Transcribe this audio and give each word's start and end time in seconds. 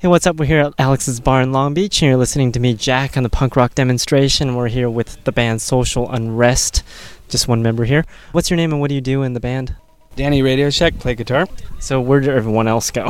Hey, 0.00 0.06
what's 0.06 0.28
up? 0.28 0.36
We're 0.36 0.44
here 0.44 0.60
at 0.60 0.74
Alex's 0.78 1.18
Bar 1.18 1.42
in 1.42 1.50
Long 1.50 1.74
Beach, 1.74 2.00
and 2.00 2.08
you're 2.08 2.16
listening 2.16 2.52
to 2.52 2.60
me, 2.60 2.72
Jack, 2.72 3.16
on 3.16 3.24
the 3.24 3.28
punk 3.28 3.56
rock 3.56 3.74
demonstration. 3.74 4.54
We're 4.54 4.68
here 4.68 4.88
with 4.88 5.24
the 5.24 5.32
band 5.32 5.60
Social 5.60 6.08
Unrest. 6.08 6.84
Just 7.28 7.48
one 7.48 7.64
member 7.64 7.84
here. 7.84 8.04
What's 8.30 8.48
your 8.48 8.58
name 8.58 8.70
and 8.70 8.80
what 8.80 8.90
do 8.90 8.94
you 8.94 9.00
do 9.00 9.24
in 9.24 9.32
the 9.32 9.40
band? 9.40 9.74
Danny 10.14 10.40
Radio 10.40 10.70
Shack, 10.70 11.00
play 11.00 11.16
guitar. 11.16 11.48
So, 11.80 12.00
where 12.00 12.20
did 12.20 12.28
everyone 12.28 12.68
else 12.68 12.92
go? 12.92 13.08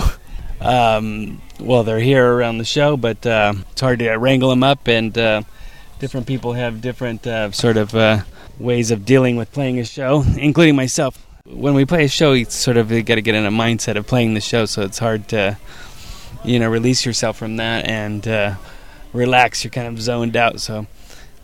Um, 0.62 1.42
well, 1.60 1.84
they're 1.84 2.00
here 2.00 2.26
around 2.26 2.56
the 2.56 2.64
show, 2.64 2.96
but 2.96 3.26
uh, 3.26 3.52
it's 3.70 3.82
hard 3.82 3.98
to 3.98 4.10
wrangle 4.16 4.48
them 4.48 4.62
up, 4.62 4.88
and 4.88 5.16
uh, 5.18 5.42
different 5.98 6.26
people 6.26 6.54
have 6.54 6.80
different 6.80 7.26
uh, 7.26 7.52
sort 7.52 7.76
of 7.76 7.94
uh, 7.94 8.22
ways 8.58 8.90
of 8.90 9.04
dealing 9.04 9.36
with 9.36 9.52
playing 9.52 9.78
a 9.78 9.84
show, 9.84 10.24
including 10.38 10.74
myself. 10.74 11.22
When 11.44 11.74
we 11.74 11.84
play 11.84 12.04
a 12.04 12.08
show, 12.08 12.32
you 12.32 12.46
sort 12.46 12.78
of 12.78 12.88
got 12.88 13.16
to 13.16 13.22
get 13.22 13.34
in 13.34 13.44
a 13.44 13.50
mindset 13.50 13.96
of 13.96 14.06
playing 14.06 14.32
the 14.32 14.40
show, 14.40 14.64
so 14.64 14.80
it's 14.80 14.98
hard 14.98 15.28
to, 15.28 15.58
you 16.44 16.58
know, 16.58 16.68
release 16.68 17.04
yourself 17.04 17.36
from 17.38 17.56
that 17.56 17.86
and 17.88 18.26
uh, 18.26 18.54
relax. 19.12 19.64
You're 19.64 19.70
kind 19.70 19.88
of 19.88 20.00
zoned 20.00 20.36
out. 20.36 20.60
So, 20.60 20.86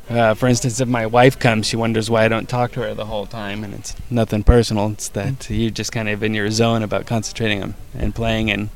uh, 0.09 0.35
for 0.35 0.47
instance, 0.47 0.81
if 0.81 0.89
my 0.89 1.07
wife 1.07 1.39
comes, 1.39 1.67
she 1.67 1.77
wonders 1.77 2.11
why 2.11 2.25
I 2.25 2.29
don't 2.29 2.49
talk 2.49 2.73
to 2.73 2.81
her 2.81 2.95
the 2.95 3.07
whole 3.07 3.27
time, 3.27 3.65
and 3.65 3.75
it's 3.75 3.95
nothing 4.11 4.43
personal. 4.43 4.91
It's 4.91 5.09
that 5.11 5.49
you're 5.51 5.71
just 5.71 5.93
kind 5.93 6.09
of 6.09 6.23
in 6.23 6.35
your 6.35 6.51
zone 6.51 6.83
about 6.83 7.07
concentrating 7.07 7.63
on 7.63 7.75
and 7.95 8.15
playing 8.15 8.51
and 8.51 8.71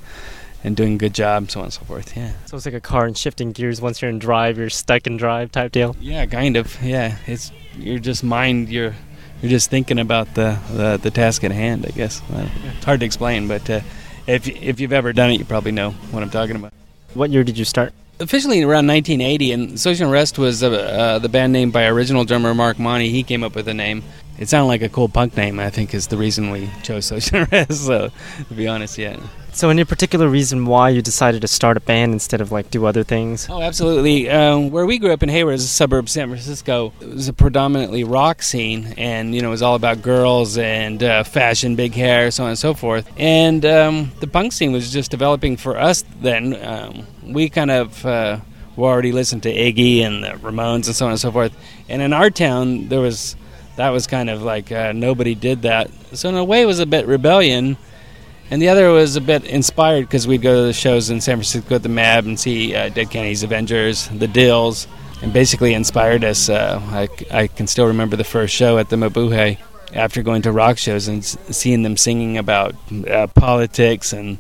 and 0.65 0.77
doing 0.77 0.95
a 0.95 0.99
good 0.99 1.15
job, 1.15 1.51
so 1.51 1.61
on 1.61 1.67
and 1.67 1.73
so 1.73 1.83
forth. 1.83 2.17
Yeah. 2.17 2.33
So, 2.47 2.57
it's 2.57 2.67
like 2.67 2.75
a 2.75 2.81
car 2.81 3.07
and 3.07 3.17
shifting 3.17 3.53
gears. 3.53 3.81
Once 3.81 4.03
you're 4.03 4.11
in 4.11 4.19
drive, 4.19 4.59
you're 4.59 4.71
stuck 4.71 5.07
in 5.07 5.17
drive 5.17 5.53
type 5.53 5.73
deal. 5.73 5.97
Yeah, 6.01 6.27
kind 6.27 6.57
of. 6.57 6.83
Yeah, 6.83 7.17
it's 7.27 7.53
you're 7.77 8.01
just 8.01 8.25
mind. 8.25 8.69
You're 8.69 8.95
you're 9.43 9.51
just 9.51 9.71
thinking 9.71 9.99
about 9.99 10.35
the 10.35 10.59
the, 10.73 10.99
the 11.01 11.11
task 11.11 11.45
at 11.45 11.53
hand. 11.53 11.87
I 11.87 11.91
guess 11.91 12.23
well, 12.31 12.49
it's 12.75 12.85
hard 12.85 13.01
to 13.01 13.07
explain, 13.07 13.47
but 13.49 13.69
uh, 13.71 13.81
if 14.29 14.47
if 14.47 14.79
you've 14.79 14.93
ever 14.93 15.13
done 15.13 15.31
it, 15.31 15.39
you 15.39 15.45
probably 15.45 15.73
know 15.73 15.91
what 16.13 16.23
I'm 16.23 16.31
talking 16.31 16.55
about. 16.55 16.73
What 17.15 17.31
year 17.31 17.43
did 17.43 17.59
you 17.59 17.65
start? 17.65 17.93
Officially 18.21 18.63
around 18.63 18.87
1980, 18.87 19.53
and 19.53 19.81
Social 19.81 20.07
Unrest 20.07 20.39
was 20.39 20.63
uh, 20.63 20.71
uh, 20.71 21.19
the 21.19 21.29
band 21.29 21.53
name 21.53 21.71
by 21.71 21.87
original 21.87 22.25
drummer 22.25 22.55
Mark 22.55 22.79
Monty. 22.79 23.11
He 23.11 23.23
came 23.23 23.43
up 23.43 23.55
with 23.55 23.65
the 23.65 23.75
name. 23.75 24.03
It 24.39 24.49
sounded 24.49 24.67
like 24.67 24.83
a 24.83 24.89
cool 24.89 25.09
punk 25.09 25.37
name. 25.37 25.59
I 25.59 25.71
think 25.71 25.95
is 25.95 26.09
the 26.09 26.17
reason 26.17 26.51
we 26.51 26.69
chose 26.83 27.07
Social 27.07 27.41
Unrest. 27.41 27.71
So, 27.87 28.11
to 28.49 28.55
be 28.55 28.69
honest, 28.69 28.99
yeah. 28.99 29.19
So, 29.59 29.71
any 29.71 29.85
particular 29.85 30.29
reason 30.29 30.67
why 30.67 30.91
you 30.91 31.03
decided 31.03 31.41
to 31.41 31.49
start 31.49 31.77
a 31.77 31.81
band 31.81 32.13
instead 32.13 32.41
of 32.41 32.53
like 32.53 32.71
do 32.71 32.87
other 32.87 33.03
things? 33.03 33.49
Oh, 33.51 33.61
absolutely. 33.61 34.31
Um, 34.31 34.71
where 34.71 34.87
we 34.87 35.01
grew 35.01 35.13
up 35.13 35.25
in 35.25 35.29
Hayward, 35.29 35.55
is 35.55 35.65
a 35.65 35.67
suburb 35.67 36.05
of 36.05 36.09
San 36.09 36.29
Francisco, 36.29 36.93
it 37.01 37.09
was 37.09 37.27
a 37.27 37.33
predominantly 37.33 38.05
rock 38.05 38.41
scene, 38.41 38.95
and 38.97 39.35
you 39.35 39.43
know 39.43 39.49
it 39.49 39.51
was 39.51 39.63
all 39.63 39.75
about 39.75 40.01
girls 40.01 40.59
and 40.59 41.03
uh, 41.03 41.25
fashion, 41.25 41.75
big 41.75 41.93
hair, 41.93 42.31
so 42.31 42.45
on 42.45 42.51
and 42.51 42.59
so 42.59 42.73
forth. 42.73 43.11
And 43.17 43.67
um, 43.67 44.13
the 44.21 44.29
punk 44.29 44.53
scene 44.53 44.71
was 44.71 44.93
just 44.93 45.11
developing 45.11 45.57
for 45.57 45.77
us 45.77 46.05
then. 46.21 46.55
Um, 46.65 47.09
we 47.25 47.49
kind 47.49 47.73
of 47.73 48.07
uh, 48.07 48.39
were 48.77 48.87
already 48.87 49.11
listened 49.11 49.43
to 49.43 49.53
Iggy 49.53 50.03
and 50.03 50.23
the 50.23 50.29
Ramones 50.35 50.87
and 50.87 50.95
so 50.95 51.07
on 51.07 51.11
and 51.11 51.21
so 51.21 51.33
forth. 51.33 51.53
And 51.89 52.01
in 52.01 52.13
our 52.13 52.31
town, 52.31 52.87
there 52.91 53.01
was 53.01 53.35
that 53.75 53.91
was 53.91 54.07
kind 54.07 54.31
of 54.31 54.41
like 54.41 54.71
uh, 54.71 54.93
nobody 54.93 55.35
did 55.35 55.63
that. 55.63 55.91
So 56.13 56.29
in 56.29 56.37
a 56.37 56.45
way, 56.45 56.63
it 56.63 56.67
was 56.67 56.79
a 56.79 56.87
bit 56.87 57.09
rebellion. 57.09 57.77
And 58.51 58.63
the 58.63 58.69
other 58.69 58.91
was 58.91 59.17
a 59.17 59.21
bit 59.21 59.45
inspired 59.45 60.03
because 60.03 60.27
we'd 60.27 60.41
go 60.43 60.63
to 60.63 60.67
the 60.67 60.73
shows 60.73 61.11
in 61.11 61.21
San 61.21 61.37
Francisco 61.37 61.75
at 61.75 61.83
the 61.83 61.89
MAB 61.91 62.25
and 62.27 62.41
see 62.41 62.75
uh, 62.75 62.89
Dead 62.89 63.11
Kennedys 63.11 63.43
Avengers, 63.43 64.09
the 64.09 64.27
Dils, 64.27 64.87
and 65.23 65.33
basically 65.33 65.75
inspired 65.75 66.25
us. 66.25 66.49
Uh, 66.49 66.81
I, 66.87 67.09
I 67.31 67.47
can 67.49 67.67
still 67.67 67.87
remember 67.87 68.17
the 68.17 68.25
first 68.25 68.55
show 68.55 68.79
at 68.79 68.89
the 68.89 68.97
Mabuhay 68.97 69.59
after 69.93 70.23
going 70.23 70.43
to 70.43 70.53
rock 70.53 70.79
shows 70.79 71.09
and 71.09 71.19
s- 71.19 71.37
seeing 71.51 71.83
them 71.83 71.97
singing 71.97 72.39
about 72.39 72.75
uh, 73.11 73.27
politics 73.29 74.13
and 74.13 74.39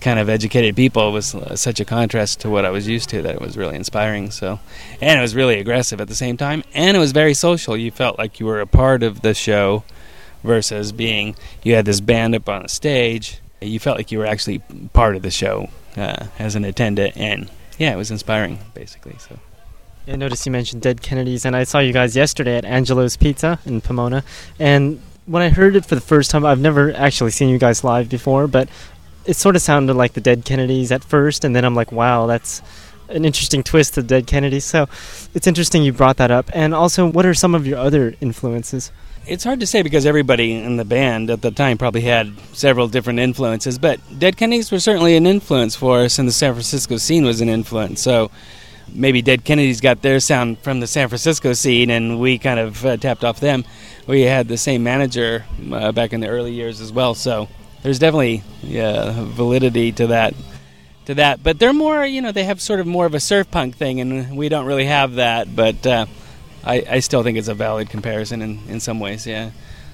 kind 0.00 0.18
of 0.20 0.28
educated 0.28 0.76
people 0.76 1.12
was 1.12 1.34
uh, 1.34 1.56
such 1.56 1.80
a 1.80 1.84
contrast 1.84 2.40
to 2.40 2.48
what 2.48 2.64
I 2.64 2.70
was 2.70 2.86
used 2.86 3.08
to 3.10 3.20
that 3.22 3.34
it 3.34 3.40
was 3.40 3.56
really 3.56 3.76
inspiring. 3.76 4.30
So, 4.30 4.60
and 5.00 5.18
it 5.18 5.22
was 5.22 5.34
really 5.34 5.58
aggressive 5.58 6.00
at 6.00 6.08
the 6.08 6.14
same 6.14 6.36
time, 6.36 6.62
and 6.72 6.96
it 6.96 7.00
was 7.00 7.12
very 7.12 7.34
social. 7.34 7.76
You 7.76 7.90
felt 7.90 8.16
like 8.16 8.40
you 8.40 8.46
were 8.46 8.60
a 8.60 8.66
part 8.66 9.02
of 9.02 9.20
the 9.22 9.34
show 9.34 9.84
versus 10.42 10.92
being 10.92 11.36
you 11.62 11.74
had 11.74 11.84
this 11.84 12.00
band 12.00 12.34
up 12.34 12.48
on 12.48 12.62
the 12.62 12.68
stage. 12.68 13.40
You 13.60 13.80
felt 13.80 13.96
like 13.96 14.12
you 14.12 14.18
were 14.18 14.26
actually 14.26 14.60
part 14.92 15.16
of 15.16 15.22
the 15.22 15.30
show 15.30 15.68
uh, 15.96 16.26
as 16.38 16.54
an 16.54 16.64
attendant, 16.64 17.16
and 17.16 17.50
yeah, 17.78 17.92
it 17.92 17.96
was 17.96 18.10
inspiring 18.10 18.58
basically. 18.74 19.16
So. 19.18 19.38
I 20.06 20.16
noticed 20.16 20.46
you 20.46 20.52
mentioned 20.52 20.80
Dead 20.80 21.02
Kennedys, 21.02 21.44
and 21.44 21.54
I 21.54 21.64
saw 21.64 21.80
you 21.80 21.92
guys 21.92 22.16
yesterday 22.16 22.56
at 22.56 22.64
Angelo's 22.64 23.16
Pizza 23.16 23.58
in 23.66 23.82
Pomona. 23.82 24.24
And 24.58 25.02
when 25.26 25.42
I 25.42 25.50
heard 25.50 25.76
it 25.76 25.84
for 25.84 25.94
the 25.94 26.00
first 26.00 26.30
time, 26.30 26.46
I've 26.46 26.60
never 26.60 26.94
actually 26.94 27.30
seen 27.32 27.50
you 27.50 27.58
guys 27.58 27.84
live 27.84 28.08
before, 28.08 28.46
but 28.46 28.70
it 29.26 29.36
sort 29.36 29.54
of 29.54 29.60
sounded 29.60 29.94
like 29.94 30.14
the 30.14 30.22
Dead 30.22 30.46
Kennedys 30.46 30.90
at 30.90 31.04
first, 31.04 31.44
and 31.44 31.54
then 31.54 31.64
I'm 31.64 31.74
like, 31.74 31.92
wow, 31.92 32.26
that's 32.26 32.62
an 33.10 33.26
interesting 33.26 33.62
twist 33.62 33.94
to 33.94 34.02
Dead 34.02 34.26
Kennedys. 34.26 34.64
So 34.64 34.88
it's 35.34 35.46
interesting 35.46 35.82
you 35.82 35.92
brought 35.92 36.16
that 36.16 36.30
up. 36.30 36.50
And 36.54 36.74
also, 36.74 37.06
what 37.06 37.26
are 37.26 37.34
some 37.34 37.54
of 37.54 37.66
your 37.66 37.78
other 37.78 38.14
influences? 38.20 38.90
It's 39.28 39.44
hard 39.44 39.60
to 39.60 39.66
say 39.66 39.82
because 39.82 40.06
everybody 40.06 40.54
in 40.54 40.78
the 40.78 40.86
band 40.86 41.28
at 41.28 41.42
the 41.42 41.50
time 41.50 41.76
probably 41.76 42.00
had 42.00 42.32
several 42.54 42.88
different 42.88 43.18
influences, 43.18 43.78
but 43.78 44.00
Dead 44.18 44.38
Kennedys 44.38 44.72
were 44.72 44.80
certainly 44.80 45.16
an 45.16 45.26
influence 45.26 45.76
for 45.76 45.98
us, 45.98 46.18
and 46.18 46.26
the 46.26 46.32
San 46.32 46.54
Francisco 46.54 46.96
scene 46.96 47.26
was 47.26 47.42
an 47.42 47.50
influence. 47.50 48.00
So 48.00 48.30
maybe 48.90 49.20
Dead 49.20 49.44
Kennedys 49.44 49.82
got 49.82 50.00
their 50.00 50.18
sound 50.18 50.60
from 50.60 50.80
the 50.80 50.86
San 50.86 51.08
Francisco 51.08 51.52
scene, 51.52 51.90
and 51.90 52.18
we 52.18 52.38
kind 52.38 52.58
of 52.58 52.86
uh, 52.86 52.96
tapped 52.96 53.22
off 53.22 53.38
them. 53.38 53.66
We 54.06 54.22
had 54.22 54.48
the 54.48 54.56
same 54.56 54.82
manager 54.82 55.44
uh, 55.70 55.92
back 55.92 56.14
in 56.14 56.20
the 56.20 56.28
early 56.28 56.54
years 56.54 56.80
as 56.80 56.90
well, 56.90 57.14
so 57.14 57.48
there's 57.82 57.98
definitely 57.98 58.42
yeah, 58.62 59.12
validity 59.14 59.92
to 59.92 60.06
that. 60.06 60.34
To 61.04 61.14
that, 61.14 61.42
but 61.42 61.58
they're 61.58 61.72
more, 61.72 62.04
you 62.04 62.20
know, 62.20 62.32
they 62.32 62.44
have 62.44 62.60
sort 62.60 62.80
of 62.80 62.86
more 62.86 63.06
of 63.06 63.14
a 63.14 63.20
surf 63.20 63.50
punk 63.50 63.76
thing, 63.76 64.00
and 64.00 64.36
we 64.36 64.50
don't 64.50 64.66
really 64.66 64.84
have 64.84 65.14
that. 65.14 65.54
But 65.56 65.86
uh, 65.86 66.04
I, 66.68 66.84
I 66.88 67.00
still 67.00 67.22
think 67.22 67.38
it's 67.38 67.48
a 67.48 67.54
valid 67.54 67.88
comparison 67.88 68.42
in, 68.42 68.60
in 68.68 68.80
some 68.80 69.00
ways, 69.00 69.26
yeah. 69.26 69.50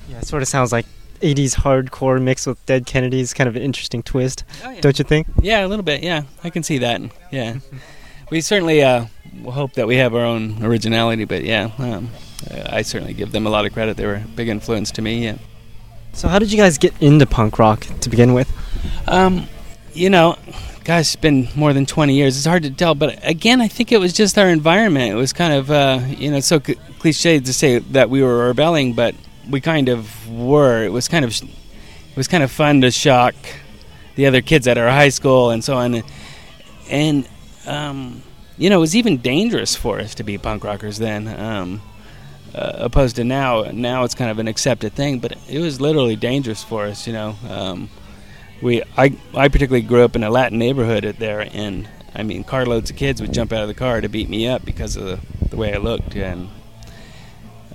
Yeah, 0.08 0.18
it 0.18 0.26
sort 0.26 0.42
of 0.42 0.48
sounds 0.48 0.72
like 0.72 0.86
80s 1.20 1.54
hardcore 1.54 2.20
mixed 2.20 2.46
with 2.46 2.64
Dead 2.66 2.84
Kennedys, 2.84 3.32
kind 3.32 3.48
of 3.48 3.56
an 3.56 3.62
interesting 3.62 4.02
twist, 4.02 4.44
don't 4.80 4.98
you 4.98 5.04
think? 5.04 5.26
Yeah, 5.40 5.64
a 5.64 5.68
little 5.68 5.84
bit. 5.84 6.02
Yeah, 6.02 6.24
I 6.42 6.50
can 6.50 6.62
see 6.62 6.78
that. 6.78 7.00
Yeah, 7.30 7.58
we 8.30 8.40
certainly 8.40 8.82
uh, 8.82 9.06
hope 9.44 9.74
that 9.74 9.86
we 9.86 9.96
have 9.96 10.14
our 10.14 10.24
own 10.24 10.62
originality, 10.64 11.24
but 11.24 11.44
yeah, 11.44 11.70
um, 11.78 12.10
I 12.66 12.82
certainly 12.82 13.14
give 13.14 13.32
them 13.32 13.46
a 13.46 13.50
lot 13.50 13.64
of 13.64 13.72
credit. 13.72 13.96
They 13.96 14.06
were 14.06 14.16
a 14.16 14.28
big 14.34 14.48
influence 14.48 14.90
to 14.92 15.02
me. 15.02 15.24
Yeah. 15.24 15.36
So, 16.12 16.28
how 16.28 16.38
did 16.38 16.52
you 16.52 16.58
guys 16.58 16.78
get 16.78 16.92
into 17.00 17.26
punk 17.26 17.58
rock 17.58 17.86
to 18.00 18.10
begin 18.10 18.34
with? 18.34 18.50
Um, 19.08 19.46
you 19.94 20.10
know, 20.10 20.36
gosh, 20.84 21.00
it's 21.00 21.16
been 21.16 21.48
more 21.56 21.72
than 21.72 21.86
20 21.86 22.14
years. 22.14 22.36
It's 22.36 22.46
hard 22.46 22.62
to 22.64 22.70
tell, 22.70 22.94
but 22.94 23.18
again, 23.26 23.60
I 23.60 23.68
think 23.68 23.90
it 23.90 23.98
was 23.98 24.12
just 24.12 24.36
our 24.36 24.48
environment. 24.48 25.10
It 25.10 25.14
was 25.14 25.32
kind 25.32 25.54
of, 25.54 25.70
uh, 25.70 26.00
you 26.06 26.30
know, 26.30 26.40
so 26.40 26.60
c- 26.60 26.76
cliche 26.98 27.40
to 27.40 27.52
say 27.52 27.78
that 27.78 28.10
we 28.10 28.22
were 28.22 28.48
rebelling, 28.48 28.92
but 28.92 29.14
we 29.48 29.60
kind 29.60 29.88
of 29.88 30.30
were. 30.30 30.84
It 30.84 30.92
was 30.92 31.08
kind 31.08 31.24
of, 31.24 31.30
it 31.32 32.16
was 32.16 32.28
kind 32.28 32.42
of 32.42 32.50
fun 32.50 32.82
to 32.82 32.90
shock 32.90 33.34
the 34.14 34.26
other 34.26 34.42
kids 34.42 34.68
at 34.68 34.76
our 34.76 34.88
high 34.88 35.08
school 35.08 35.50
and 35.50 35.64
so 35.64 35.76
on, 35.76 36.02
and 36.90 37.28
um, 37.66 38.22
you 38.58 38.68
know, 38.70 38.76
it 38.76 38.80
was 38.80 38.94
even 38.94 39.18
dangerous 39.18 39.74
for 39.74 39.98
us 39.98 40.14
to 40.16 40.22
be 40.22 40.38
punk 40.38 40.64
rockers 40.64 40.98
then. 40.98 41.28
Um, 41.28 41.82
uh, 42.54 42.72
opposed 42.76 43.16
to 43.16 43.24
now, 43.24 43.62
now 43.72 44.04
it's 44.04 44.14
kind 44.14 44.30
of 44.30 44.38
an 44.38 44.46
accepted 44.46 44.92
thing, 44.92 45.18
but 45.18 45.36
it 45.48 45.58
was 45.58 45.80
literally 45.80 46.14
dangerous 46.14 46.62
for 46.62 46.84
us, 46.84 47.04
you 47.04 47.12
know. 47.12 47.34
Um, 47.48 47.90
we 48.64 48.82
I 48.96 49.14
I 49.34 49.48
particularly 49.48 49.86
grew 49.86 50.04
up 50.04 50.16
in 50.16 50.24
a 50.24 50.30
Latin 50.30 50.58
neighborhood 50.58 51.04
there, 51.18 51.46
and 51.52 51.86
I 52.14 52.22
mean 52.22 52.42
carloads 52.42 52.90
of 52.90 52.96
kids 52.96 53.20
would 53.20 53.32
jump 53.32 53.52
out 53.52 53.60
of 53.60 53.68
the 53.68 53.74
car 53.74 54.00
to 54.00 54.08
beat 54.08 54.28
me 54.30 54.48
up 54.48 54.64
because 54.64 54.96
of 54.96 55.04
the, 55.04 55.20
the 55.50 55.56
way 55.56 55.74
I 55.74 55.76
looked, 55.76 56.16
and 56.16 56.48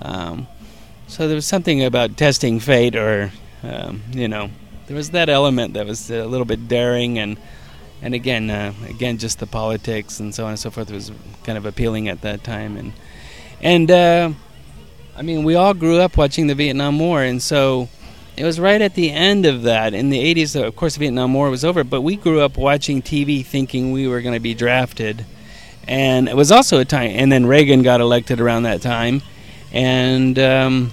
um, 0.02 0.48
so 1.08 1.28
there 1.28 1.36
was 1.36 1.46
something 1.46 1.84
about 1.84 2.18
testing 2.18 2.60
fate, 2.60 2.96
or 2.96 3.32
um, 3.62 4.02
you 4.12 4.28
know, 4.28 4.50
there 4.88 4.98
was 4.98 5.12
that 5.12 5.30
element 5.30 5.76
that 5.76 5.86
was 5.86 6.10
a 6.10 6.26
little 6.26 6.46
bit 6.46 6.68
daring, 6.68 7.20
and 7.20 7.38
and 8.02 8.16
again, 8.16 8.50
uh, 8.50 8.74
again, 8.88 9.20
just 9.20 9.38
the 9.38 9.48
politics 9.48 10.20
and 10.20 10.34
so 10.34 10.46
on 10.46 10.52
and 10.52 10.60
so 10.60 10.72
forth 10.72 10.92
was 10.92 11.12
kind 11.44 11.58
of 11.58 11.68
appealing 11.68 12.10
at 12.10 12.22
that 12.22 12.44
time, 12.44 12.78
and 12.78 12.94
and 13.62 13.92
uh, 13.92 14.32
I 15.16 15.22
mean, 15.22 15.44
we 15.44 15.54
all 15.54 15.76
grew 15.76 16.00
up 16.00 16.18
watching 16.18 16.48
the 16.48 16.56
Vietnam 16.56 16.98
War, 16.98 17.22
and 17.22 17.40
so 17.40 17.90
it 18.40 18.46
was 18.46 18.58
right 18.58 18.82
at 18.82 18.94
the 18.94 19.12
end 19.12 19.46
of 19.46 19.64
that 19.64 19.94
in 19.94 20.10
the 20.10 20.34
80s 20.34 20.56
of 20.56 20.74
course 20.78 20.94
the 20.94 21.00
vietnam 21.02 21.34
war 21.34 21.50
was 21.50 21.66
over 21.66 21.84
but 21.84 22.02
we 22.02 22.16
grew 22.16 22.40
up 22.40 22.58
watching 22.58 23.02
tv 23.02 23.46
thinking 23.46 23.92
we 23.92 24.08
were 24.08 24.22
going 24.22 24.34
to 24.34 24.40
be 24.40 24.54
drafted. 24.54 25.26
And 25.86 26.30
it 26.30 26.36
was 26.36 26.52
also 26.52 26.80
a 26.80 26.86
time 26.86 27.12
and 27.14 27.30
then 27.30 27.46
reagan 27.46 27.84
got 27.84 28.00
elected 28.00 28.40
around 28.40 28.64
that 28.64 28.82
time. 28.82 29.22
And 29.74 30.40
um, 30.40 30.92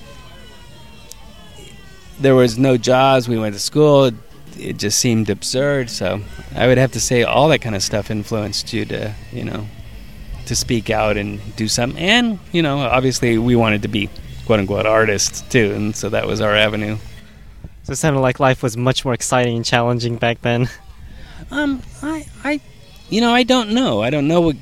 there 2.19 2.35
was 2.35 2.59
no 2.59 2.77
jobs 2.77 3.29
we 3.29 3.39
went 3.39 3.55
to 3.55 3.61
school 3.61 4.11
it, 4.59 4.79
just 4.79 4.99
seemed 4.99 5.31
absurd. 5.31 5.89
So 5.89 6.23
i 6.57 6.67
would 6.67 6.79
have 6.79 6.93
to 6.93 7.01
say 7.01 7.23
all 7.23 7.49
that 7.51 7.61
kind 7.61 7.77
of 7.77 7.83
stuff 7.83 8.11
influenced 8.11 8.73
you 8.73 8.85
to 8.87 9.15
you 9.31 9.45
know 9.45 9.69
to 10.47 10.57
speak 10.57 10.91
out 10.91 11.17
and 11.17 11.41
do 11.57 11.69
something 11.69 12.03
and 12.03 12.39
you 12.53 12.63
know 12.63 12.79
obviously 12.79 13.39
we 13.39 13.55
wanted 13.55 13.83
to 13.83 13.89
be 13.89 14.09
quote 14.47 14.61
unquote 14.61 14.87
artists 14.87 15.43
too 15.43 15.73
and 15.75 15.95
so 15.95 16.09
that 16.09 16.27
was 16.27 16.41
our 16.41 16.55
avenue 16.55 16.97
So, 17.87 17.93
it 17.93 17.97
sounded 17.97 18.19
like 18.19 18.41
life 18.41 18.65
was 18.65 18.77
much 18.77 19.05
more 19.05 19.15
exciting 19.15 19.55
and 19.55 19.65
challenging 19.65 20.17
back 20.17 20.41
then. 20.43 20.69
Um, 21.53 21.83
I, 22.03 22.27
I, 22.43 22.61
you 23.09 23.21
know, 23.21 23.33
I 23.33 23.44
don't 23.44 23.71
know. 23.71 24.03
I 24.03 24.11
don't 24.11 24.27
know 24.27 24.41
what 24.41 24.56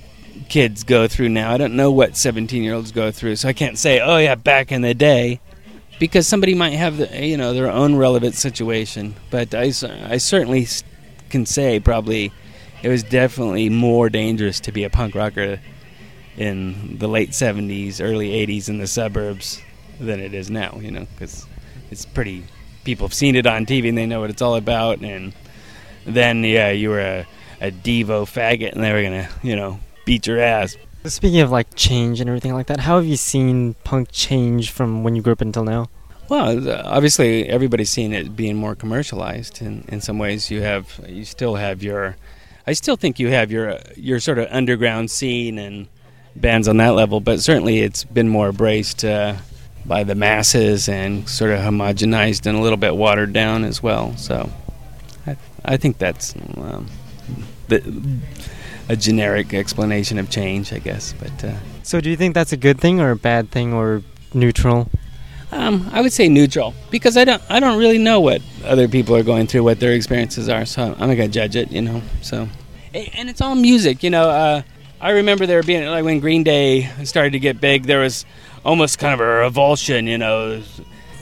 kids 0.51 0.85
go 0.85 1.09
through 1.09 1.31
now. 1.31 1.51
I 1.51 1.57
don't 1.57 1.75
know 1.75 1.91
what 1.91 2.19
17 2.19 2.63
year 2.63 2.75
olds 2.75 2.93
go 2.93 3.11
through. 3.11 3.37
So 3.37 3.49
I 3.49 3.55
can't 3.55 3.79
say, 3.79 4.01
oh, 4.01 4.19
yeah, 4.19 4.35
back 4.35 4.71
in 4.71 4.83
the 4.83 4.93
day. 4.93 5.41
Because 5.99 6.29
somebody 6.29 6.55
might 6.55 6.75
have, 6.75 6.99
the, 6.99 7.27
you 7.27 7.39
know, 7.39 7.55
their 7.55 7.71
own 7.71 7.97
relevant 7.97 8.35
situation. 8.35 9.15
But 9.31 9.55
I, 9.55 9.73
I 10.07 10.19
certainly 10.19 10.67
can 11.31 11.47
say 11.47 11.81
probably 11.81 12.31
it 12.83 12.89
was 12.91 13.03
definitely 13.03 13.71
more 13.71 14.11
dangerous 14.11 14.61
to 14.61 14.73
be 14.73 14.85
a 14.85 14.91
punk 14.91 15.15
rocker 15.15 15.61
in 16.37 16.99
the 16.99 17.09
late 17.09 17.31
70s, 17.31 18.05
early 18.05 18.33
80s 18.47 18.69
in 18.69 18.77
the 18.77 18.87
suburbs 18.87 19.63
than 19.99 20.21
it 20.21 20.35
is 20.35 20.51
now, 20.51 20.79
you 20.83 20.91
know, 20.91 21.07
because 21.15 21.47
it's 21.91 22.05
pretty. 22.05 22.45
People 22.85 23.07
have 23.07 23.15
seen 23.15 23.35
it 23.35 23.47
on 23.47 23.67
TV 23.67 23.89
and 23.89 23.99
they 23.99 24.07
know 24.07 24.21
what 24.21 24.31
it's 24.31 24.43
all 24.43 24.57
about. 24.57 25.01
And 25.01 25.33
then, 26.05 26.45
yeah, 26.45 26.71
you 26.71 26.91
were 26.91 27.01
a, 27.01 27.27
a 27.61 27.71
Devo 27.71 28.25
faggot 28.25 28.73
and 28.73 28.85
they 28.85 28.93
were 28.93 29.03
going 29.03 29.25
to, 29.25 29.29
you 29.43 29.57
know, 29.57 29.81
beat 30.05 30.27
your 30.27 30.39
ass. 30.39 30.77
Speaking 31.07 31.41
of 31.41 31.51
like 31.51 31.75
change 31.75 32.21
and 32.21 32.29
everything 32.31 32.55
like 32.55 32.67
that, 32.69 32.81
how 32.81 32.97
have 32.97 33.07
you 33.07 33.17
seen 33.17 33.75
punk 33.85 34.09
change 34.11 34.71
from 34.71 35.05
when 35.05 35.15
you 35.15 35.23
grew 35.23 35.33
up 35.33 35.43
until 35.43 35.65
now? 35.65 35.89
Well, 36.29 36.71
obviously, 36.87 37.47
everybody's 37.49 37.91
seen 37.91 38.15
it 38.15 38.35
being 38.35 38.57
more 38.57 38.75
commercialized. 38.75 39.61
In 39.61 39.85
in 39.89 40.01
some 40.01 40.19
ways, 40.19 40.51
you 40.51 40.63
have 40.63 40.99
you 41.07 41.27
still 41.27 41.57
have 41.57 41.83
your, 41.83 42.17
I 42.67 42.73
still 42.73 42.97
think 42.97 43.19
you 43.19 43.29
have 43.29 43.53
your 43.53 43.79
your 43.97 44.21
sort 44.21 44.39
of 44.39 44.49
underground 44.51 45.11
scene 45.11 45.59
and 45.59 45.87
bands 46.35 46.67
on 46.67 46.79
that 46.79 46.95
level, 46.95 47.21
but 47.21 47.41
certainly 47.41 47.81
it's 47.81 48.05
been 48.05 48.31
more 48.31 48.49
embraced 48.49 49.05
uh, 49.05 49.37
by 49.87 50.05
the 50.05 50.15
masses 50.15 50.89
and 50.89 51.29
sort 51.29 51.51
of 51.51 51.61
homogenized 51.61 52.47
and 52.47 52.57
a 52.57 52.61
little 52.61 52.79
bit 52.79 52.97
watered 52.97 53.33
down 53.33 53.65
as 53.65 53.83
well. 53.83 54.17
So, 54.17 54.51
I 55.27 55.37
I 55.65 55.77
think 55.77 55.99
that's 55.99 56.35
um, 56.57 56.87
the 57.69 57.83
a 58.89 58.97
generic 58.97 59.55
explanation 59.55 60.19
of 60.19 60.31
change, 60.31 60.73
I 60.73 60.79
guess. 60.79 61.15
But 61.15 61.45
uh, 61.45 61.55
so, 61.83 62.01
do 62.01 62.11
you 62.11 62.17
think 62.17 62.35
that's 62.35 62.53
a 62.53 62.57
good 62.57 62.81
thing 62.81 63.01
or 63.01 63.11
a 63.11 63.17
bad 63.17 63.51
thing 63.51 63.73
or 63.73 64.03
neutral? 64.33 64.91
Um, 65.53 65.89
I 65.93 66.01
would 66.01 66.13
say 66.13 66.29
neutral 66.29 66.75
because 66.91 67.17
I 67.17 67.25
don't 67.25 67.43
I 67.49 67.61
don't 67.61 67.79
really 67.79 67.99
know 67.99 68.21
what 68.21 68.43
other 68.65 68.89
people 68.89 69.15
are 69.17 69.23
going 69.23 69.47
through, 69.47 69.63
what 69.63 69.81
their 69.81 69.93
experiences 69.93 70.49
are. 70.49 70.67
So 70.67 70.83
I'm 70.83 71.09
not 71.09 71.15
gonna 71.15 71.29
judge 71.29 71.57
it, 71.57 71.71
you 71.71 71.83
know. 71.83 72.03
So, 72.23 72.49
and 72.93 73.29
it's 73.31 73.41
all 73.41 73.55
music, 73.55 74.03
you 74.03 74.11
know. 74.11 74.29
Uh, 74.29 74.63
I 75.01 75.11
remember 75.11 75.47
there 75.47 75.63
being 75.63 75.87
like 75.87 76.05
when 76.05 76.19
Green 76.21 76.43
Day 76.43 76.91
started 77.05 77.33
to 77.33 77.39
get 77.39 77.61
big, 77.61 77.85
there 77.85 78.01
was 78.01 78.25
almost 78.65 78.99
kind 78.99 79.15
of 79.15 79.21
a 79.21 79.25
revulsion, 79.25 80.07
you 80.07 80.19
know. 80.19 80.63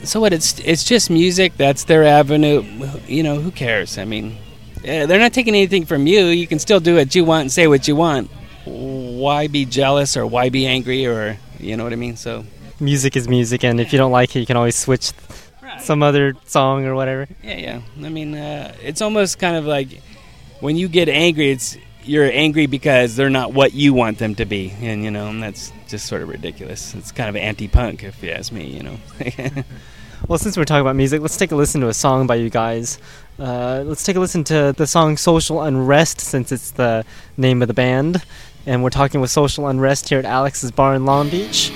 So 0.03 0.19
what? 0.19 0.33
It's 0.33 0.59
it's 0.59 0.83
just 0.83 1.09
music. 1.09 1.55
That's 1.57 1.85
their 1.85 2.03
avenue. 2.03 2.63
You 3.07 3.23
know, 3.23 3.39
who 3.39 3.51
cares? 3.51 3.97
I 3.97 4.05
mean, 4.05 4.37
uh, 4.79 5.05
they're 5.05 5.19
not 5.19 5.33
taking 5.33 5.55
anything 5.55 5.85
from 5.85 6.07
you. 6.07 6.25
You 6.25 6.47
can 6.47 6.59
still 6.59 6.79
do 6.79 6.95
what 6.95 7.15
you 7.15 7.23
want 7.25 7.41
and 7.41 7.51
say 7.51 7.67
what 7.67 7.87
you 7.87 7.95
want. 7.95 8.29
Why 8.65 9.47
be 9.47 9.65
jealous 9.65 10.15
or 10.17 10.25
why 10.25 10.49
be 10.49 10.65
angry 10.67 11.05
or 11.05 11.37
you 11.59 11.77
know 11.77 11.83
what 11.83 11.93
I 11.93 11.97
mean? 11.97 12.15
So 12.15 12.45
music 12.79 13.15
is 13.15 13.27
music, 13.27 13.63
and 13.63 13.79
if 13.79 13.93
you 13.93 13.97
don't 13.97 14.11
like 14.11 14.35
it, 14.35 14.39
you 14.39 14.45
can 14.45 14.57
always 14.57 14.75
switch 14.75 15.11
right. 15.61 15.81
some 15.81 16.03
other 16.03 16.33
song 16.45 16.85
or 16.85 16.95
whatever. 16.95 17.27
Yeah, 17.41 17.57
yeah. 17.57 17.81
I 18.05 18.09
mean, 18.09 18.35
uh, 18.35 18.75
it's 18.81 19.01
almost 19.01 19.39
kind 19.39 19.55
of 19.55 19.65
like 19.65 20.01
when 20.59 20.75
you 20.75 20.87
get 20.87 21.09
angry, 21.09 21.51
it's 21.51 21.77
you're 22.03 22.29
angry 22.29 22.65
because 22.65 23.15
they're 23.15 23.29
not 23.29 23.53
what 23.53 23.73
you 23.73 23.93
want 23.93 24.17
them 24.17 24.35
to 24.35 24.45
be, 24.45 24.73
and 24.81 25.03
you 25.03 25.11
know, 25.11 25.27
and 25.27 25.41
that's 25.41 25.71
just 25.93 26.07
sort 26.07 26.23
of 26.23 26.29
ridiculous. 26.29 26.95
It's 26.95 27.11
kind 27.11 27.29
of 27.29 27.35
anti-punk, 27.35 28.03
if 28.03 28.23
you 28.23 28.31
ask 28.31 28.51
me. 28.51 28.65
You 28.65 28.81
know. 28.81 28.97
well, 30.27 30.39
since 30.39 30.57
we're 30.57 30.65
talking 30.65 30.81
about 30.81 30.95
music, 30.95 31.21
let's 31.21 31.37
take 31.37 31.51
a 31.51 31.55
listen 31.55 31.81
to 31.81 31.87
a 31.87 31.93
song 31.93 32.25
by 32.25 32.33
you 32.33 32.49
guys. 32.49 32.97
Uh, 33.37 33.83
let's 33.85 34.03
take 34.03 34.15
a 34.15 34.19
listen 34.19 34.43
to 34.45 34.73
the 34.75 34.87
song 34.87 35.17
Social 35.17 35.61
Unrest 35.61 36.19
since 36.19 36.51
it's 36.51 36.71
the 36.71 37.05
name 37.37 37.61
of 37.61 37.67
the 37.67 37.75
band. 37.75 38.23
And 38.65 38.81
we're 38.81 38.89
talking 38.89 39.21
with 39.21 39.29
Social 39.29 39.67
Unrest 39.67 40.09
here 40.09 40.17
at 40.17 40.25
Alex's 40.25 40.71
Bar 40.71 40.95
in 40.95 41.05
Long 41.05 41.29
Beach. 41.29 41.71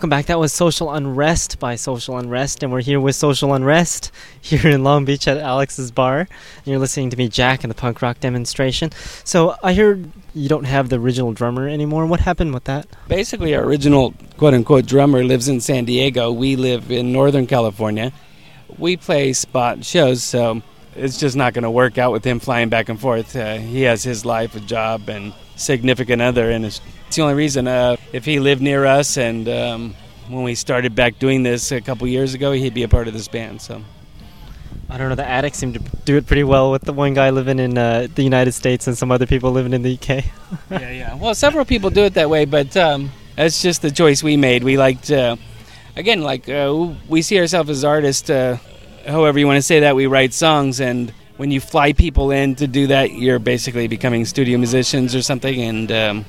Welcome 0.00 0.08
back. 0.08 0.24
That 0.24 0.38
was 0.38 0.54
Social 0.54 0.90
Unrest 0.90 1.58
by 1.58 1.76
Social 1.76 2.16
Unrest, 2.16 2.62
and 2.62 2.72
we're 2.72 2.80
here 2.80 2.98
with 2.98 3.14
Social 3.16 3.52
Unrest 3.52 4.10
here 4.40 4.66
in 4.66 4.82
Long 4.82 5.04
Beach 5.04 5.28
at 5.28 5.36
Alex's 5.36 5.90
Bar. 5.90 6.20
And 6.20 6.28
you're 6.64 6.78
listening 6.78 7.10
to 7.10 7.18
me, 7.18 7.28
Jack, 7.28 7.64
in 7.64 7.68
the 7.68 7.74
punk 7.74 8.00
rock 8.00 8.18
demonstration. 8.18 8.92
So 9.24 9.56
I 9.62 9.74
heard 9.74 10.10
you 10.34 10.48
don't 10.48 10.64
have 10.64 10.88
the 10.88 10.98
original 10.98 11.34
drummer 11.34 11.68
anymore. 11.68 12.06
What 12.06 12.20
happened 12.20 12.54
with 12.54 12.64
that? 12.64 12.86
Basically, 13.08 13.54
our 13.54 13.62
original 13.62 14.14
quote 14.38 14.54
unquote 14.54 14.86
drummer 14.86 15.22
lives 15.22 15.48
in 15.48 15.60
San 15.60 15.84
Diego. 15.84 16.32
We 16.32 16.56
live 16.56 16.90
in 16.90 17.12
Northern 17.12 17.46
California. 17.46 18.10
We 18.78 18.96
play 18.96 19.34
spot 19.34 19.84
shows, 19.84 20.22
so 20.22 20.62
it's 20.96 21.18
just 21.18 21.36
not 21.36 21.52
going 21.52 21.64
to 21.64 21.70
work 21.70 21.98
out 21.98 22.10
with 22.10 22.24
him 22.24 22.40
flying 22.40 22.70
back 22.70 22.88
and 22.88 22.98
forth. 22.98 23.36
Uh, 23.36 23.58
he 23.58 23.82
has 23.82 24.02
his 24.02 24.24
life, 24.24 24.54
a 24.54 24.60
job, 24.60 25.10
and 25.10 25.34
significant 25.60 26.22
other, 26.22 26.50
and 26.50 26.64
it's 26.64 26.80
the 27.10 27.22
only 27.22 27.34
reason. 27.34 27.68
Uh, 27.68 27.96
if 28.12 28.24
he 28.24 28.40
lived 28.40 28.62
near 28.62 28.84
us, 28.86 29.16
and 29.16 29.48
um, 29.48 29.94
when 30.28 30.42
we 30.42 30.54
started 30.54 30.94
back 30.94 31.18
doing 31.18 31.42
this 31.42 31.72
a 31.72 31.80
couple 31.80 32.06
years 32.06 32.34
ago, 32.34 32.52
he'd 32.52 32.74
be 32.74 32.82
a 32.82 32.88
part 32.88 33.08
of 33.08 33.14
this 33.14 33.28
band. 33.28 33.60
So. 33.60 33.82
I 34.92 34.98
don't 34.98 35.08
know. 35.08 35.14
The 35.14 35.26
Adicts 35.26 35.58
seem 35.58 35.72
to 35.74 35.78
do 36.04 36.16
it 36.16 36.26
pretty 36.26 36.42
well 36.42 36.72
with 36.72 36.82
the 36.82 36.92
one 36.92 37.14
guy 37.14 37.30
living 37.30 37.60
in 37.60 37.78
uh, 37.78 38.08
the 38.12 38.24
United 38.24 38.52
States 38.52 38.88
and 38.88 38.98
some 38.98 39.12
other 39.12 39.24
people 39.24 39.52
living 39.52 39.72
in 39.72 39.82
the 39.82 39.94
UK. 39.94 40.08
yeah, 40.70 40.90
yeah. 40.90 41.14
Well, 41.14 41.32
several 41.32 41.64
people 41.64 41.90
do 41.90 42.02
it 42.02 42.14
that 42.14 42.28
way, 42.28 42.44
but 42.44 42.76
um, 42.76 43.12
that's 43.36 43.62
just 43.62 43.82
the 43.82 43.92
choice 43.92 44.20
we 44.20 44.36
made. 44.36 44.64
We 44.64 44.76
liked, 44.76 45.08
uh, 45.12 45.36
again, 45.94 46.22
like 46.22 46.48
uh, 46.48 46.92
we 47.08 47.22
see 47.22 47.38
ourselves 47.38 47.70
as 47.70 47.84
artists. 47.84 48.28
Uh, 48.28 48.58
however 49.06 49.38
you 49.38 49.46
want 49.46 49.58
to 49.58 49.62
say 49.62 49.80
that, 49.80 49.94
we 49.94 50.06
write 50.06 50.34
songs, 50.34 50.80
and 50.80 51.12
when 51.40 51.50
you 51.50 51.58
fly 51.58 51.94
people 51.94 52.32
in 52.32 52.54
to 52.54 52.66
do 52.66 52.88
that, 52.88 53.12
you're 53.12 53.38
basically 53.38 53.88
becoming 53.88 54.26
studio 54.26 54.58
musicians 54.58 55.14
or 55.14 55.22
something. 55.22 55.62
And 55.62 55.90
um, 55.90 56.24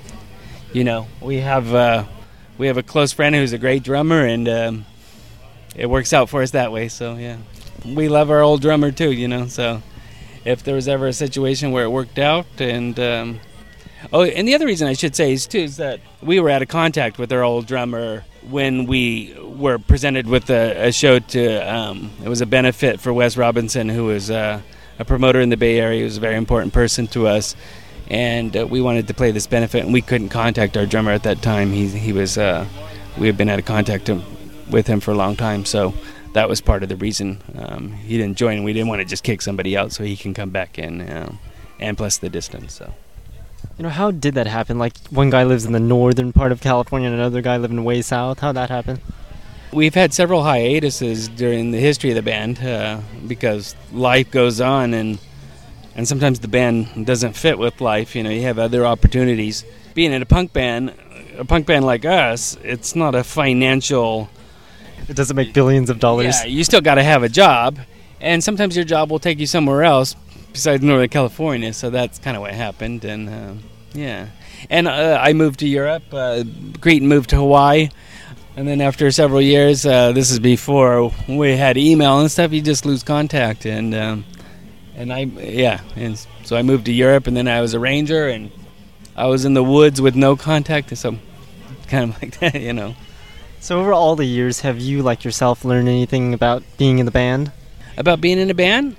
you 0.71 0.85
know, 0.85 1.05
we 1.19 1.39
have 1.39 1.75
uh, 1.75 2.05
we 2.57 2.67
have 2.67 2.77
a 2.77 2.83
close 2.83 3.11
friend 3.11 3.35
who's 3.35 3.51
a 3.51 3.57
great 3.57 3.83
drummer, 3.83 4.25
and 4.25 4.47
um, 4.47 4.85
it 5.75 5.87
works 5.87 6.13
out 6.13 6.29
for 6.29 6.41
us 6.41 6.51
that 6.51 6.71
way. 6.71 6.87
So 6.87 7.15
yeah, 7.15 7.39
we 7.85 8.07
love 8.07 8.31
our 8.31 8.39
old 8.39 8.61
drummer 8.61 8.89
too. 8.89 9.11
You 9.11 9.27
know, 9.27 9.47
so 9.47 9.83
if 10.45 10.63
there 10.63 10.75
was 10.75 10.87
ever 10.87 11.07
a 11.07 11.13
situation 11.13 11.73
where 11.73 11.83
it 11.83 11.89
worked 11.89 12.17
out, 12.17 12.45
and 12.59 12.97
um, 12.97 13.41
oh, 14.13 14.23
and 14.23 14.47
the 14.47 14.55
other 14.55 14.65
reason 14.65 14.87
I 14.87 14.93
should 14.93 15.13
say 15.13 15.33
is 15.33 15.45
too 15.45 15.59
is 15.59 15.75
that 15.75 15.99
we 16.21 16.39
were 16.39 16.49
out 16.49 16.61
of 16.61 16.69
contact 16.69 17.19
with 17.19 17.33
our 17.33 17.43
old 17.43 17.67
drummer 17.67 18.23
when 18.49 18.85
we 18.85 19.35
were 19.43 19.77
presented 19.77 20.25
with 20.25 20.49
a, 20.49 20.87
a 20.87 20.91
show 20.93 21.19
to. 21.19 21.57
Um, 21.69 22.11
it 22.23 22.29
was 22.29 22.39
a 22.39 22.45
benefit 22.45 23.01
for 23.01 23.11
Wes 23.11 23.35
Robinson, 23.35 23.89
who 23.89 24.05
was. 24.05 24.31
Uh, 24.31 24.61
a 25.01 25.05
promoter 25.05 25.41
in 25.41 25.49
the 25.49 25.57
Bay 25.57 25.79
Area. 25.79 26.03
Was 26.03 26.17
a 26.17 26.21
very 26.21 26.35
important 26.35 26.73
person 26.73 27.07
to 27.07 27.27
us, 27.27 27.55
and 28.07 28.55
uh, 28.55 28.67
we 28.67 28.81
wanted 28.81 29.07
to 29.07 29.13
play 29.13 29.31
this 29.31 29.47
benefit, 29.47 29.83
and 29.83 29.91
we 29.91 30.01
couldn't 30.01 30.29
contact 30.29 30.77
our 30.77 30.85
drummer 30.85 31.11
at 31.11 31.23
that 31.23 31.41
time. 31.41 31.71
He 31.71 31.87
he 31.87 32.13
was 32.13 32.37
uh, 32.37 32.65
we 33.17 33.27
had 33.27 33.35
been 33.35 33.49
out 33.49 33.59
of 33.59 33.65
contact 33.65 34.09
with 34.69 34.87
him 34.87 34.99
for 34.99 35.11
a 35.11 35.15
long 35.15 35.35
time, 35.35 35.65
so 35.65 35.93
that 36.33 36.47
was 36.47 36.61
part 36.61 36.83
of 36.83 36.89
the 36.89 36.95
reason 36.95 37.41
um, 37.57 37.91
he 37.93 38.17
didn't 38.17 38.37
join. 38.37 38.63
We 38.63 38.73
didn't 38.73 38.87
want 38.87 39.01
to 39.01 39.05
just 39.05 39.23
kick 39.23 39.41
somebody 39.41 39.75
out, 39.75 39.91
so 39.91 40.03
he 40.03 40.15
can 40.15 40.33
come 40.33 40.51
back 40.51 40.77
in, 40.77 41.01
uh, 41.01 41.33
and 41.79 41.97
plus 41.97 42.17
the 42.17 42.29
distance. 42.29 42.73
So. 42.73 42.93
You 43.77 43.83
know, 43.83 43.89
how 43.89 44.11
did 44.11 44.35
that 44.35 44.47
happen? 44.47 44.77
Like, 44.77 44.95
one 45.09 45.29
guy 45.29 45.43
lives 45.43 45.65
in 45.65 45.71
the 45.71 45.79
northern 45.79 46.33
part 46.33 46.51
of 46.51 46.61
California 46.61 47.09
and 47.09 47.17
another 47.17 47.41
guy 47.41 47.57
living 47.57 47.83
way 47.83 48.01
south. 48.01 48.39
How'd 48.39 48.55
that 48.55 48.69
happen? 48.69 48.99
We've 49.73 49.95
had 49.95 50.13
several 50.13 50.43
hiatuses 50.43 51.29
during 51.29 51.71
the 51.71 51.79
history 51.79 52.09
of 52.09 52.15
the 52.15 52.21
band 52.21 52.61
uh, 52.61 52.99
because 53.25 53.75
life 53.93 54.29
goes 54.29 54.59
on 54.59 54.93
and 54.93 55.17
and 55.95 56.07
sometimes 56.07 56.39
the 56.39 56.47
band 56.47 57.05
doesn't 57.05 57.33
fit 57.33 57.57
with 57.57 57.81
life. 57.81 58.15
You 58.15 58.23
know, 58.23 58.29
you 58.29 58.43
have 58.43 58.59
other 58.59 58.85
opportunities. 58.85 59.65
Being 59.93 60.13
in 60.13 60.21
a 60.21 60.25
punk 60.25 60.53
band, 60.53 60.93
a 61.37 61.45
punk 61.45 61.67
band 61.67 61.85
like 61.85 62.05
us, 62.05 62.57
it's 62.63 62.95
not 62.95 63.15
a 63.15 63.23
financial. 63.23 64.29
It 65.07 65.15
doesn't 65.15 65.35
make 65.35 65.53
billions 65.53 65.89
of 65.89 65.99
dollars. 65.99 66.39
Yeah, 66.41 66.45
you 66.45 66.63
still 66.63 66.81
got 66.81 66.95
to 66.95 67.03
have 67.03 67.23
a 67.23 67.29
job, 67.29 67.79
and 68.21 68.43
sometimes 68.43 68.75
your 68.75 68.85
job 68.85 69.11
will 69.11 69.19
take 69.19 69.39
you 69.39 69.47
somewhere 69.47 69.83
else 69.83 70.15
besides 70.53 70.83
Northern 70.83 71.09
California. 71.09 71.73
So 71.73 71.89
that's 71.89 72.19
kind 72.19 72.37
of 72.37 72.41
what 72.41 72.53
happened, 72.53 73.03
and 73.03 73.29
uh, 73.29 73.53
yeah. 73.93 74.27
And 74.69 74.87
uh, 74.87 75.19
I 75.21 75.33
moved 75.33 75.59
to 75.59 75.67
Europe. 75.67 76.03
Uh, 76.11 76.43
Cretin 76.79 77.07
moved 77.07 77.31
to 77.31 77.37
Hawaii. 77.37 77.89
And 78.55 78.67
then 78.67 78.81
after 78.81 79.09
several 79.11 79.41
years, 79.41 79.85
uh, 79.85 80.11
this 80.11 80.29
is 80.29 80.39
before 80.39 81.11
we 81.27 81.55
had 81.55 81.77
email 81.77 82.19
and 82.19 82.29
stuff. 82.29 82.51
You 82.51 82.61
just 82.61 82.85
lose 82.85 83.01
contact, 83.01 83.65
and 83.65 83.95
um, 83.95 84.25
and 84.95 85.13
I 85.13 85.19
yeah, 85.21 85.81
and 85.95 86.17
so 86.43 86.57
I 86.57 86.61
moved 86.61 86.85
to 86.85 86.91
Europe, 86.91 87.27
and 87.27 87.37
then 87.37 87.47
I 87.47 87.61
was 87.61 87.73
a 87.73 87.79
ranger, 87.79 88.27
and 88.27 88.51
I 89.15 89.27
was 89.27 89.45
in 89.45 89.53
the 89.53 89.63
woods 89.63 90.01
with 90.01 90.15
no 90.15 90.35
contact, 90.35 90.95
so 90.97 91.17
kind 91.87 92.13
of 92.13 92.21
like 92.21 92.39
that, 92.39 92.61
you 92.61 92.73
know. 92.73 92.95
So 93.61 93.79
over 93.79 93.93
all 93.93 94.15
the 94.15 94.25
years, 94.25 94.61
have 94.61 94.79
you 94.79 95.01
like 95.01 95.23
yourself 95.23 95.63
learned 95.63 95.87
anything 95.87 96.33
about 96.33 96.63
being 96.77 96.99
in 96.99 97.05
the 97.05 97.11
band? 97.11 97.51
About 97.95 98.19
being 98.19 98.39
in 98.39 98.49
a 98.49 98.55
band? 98.55 98.95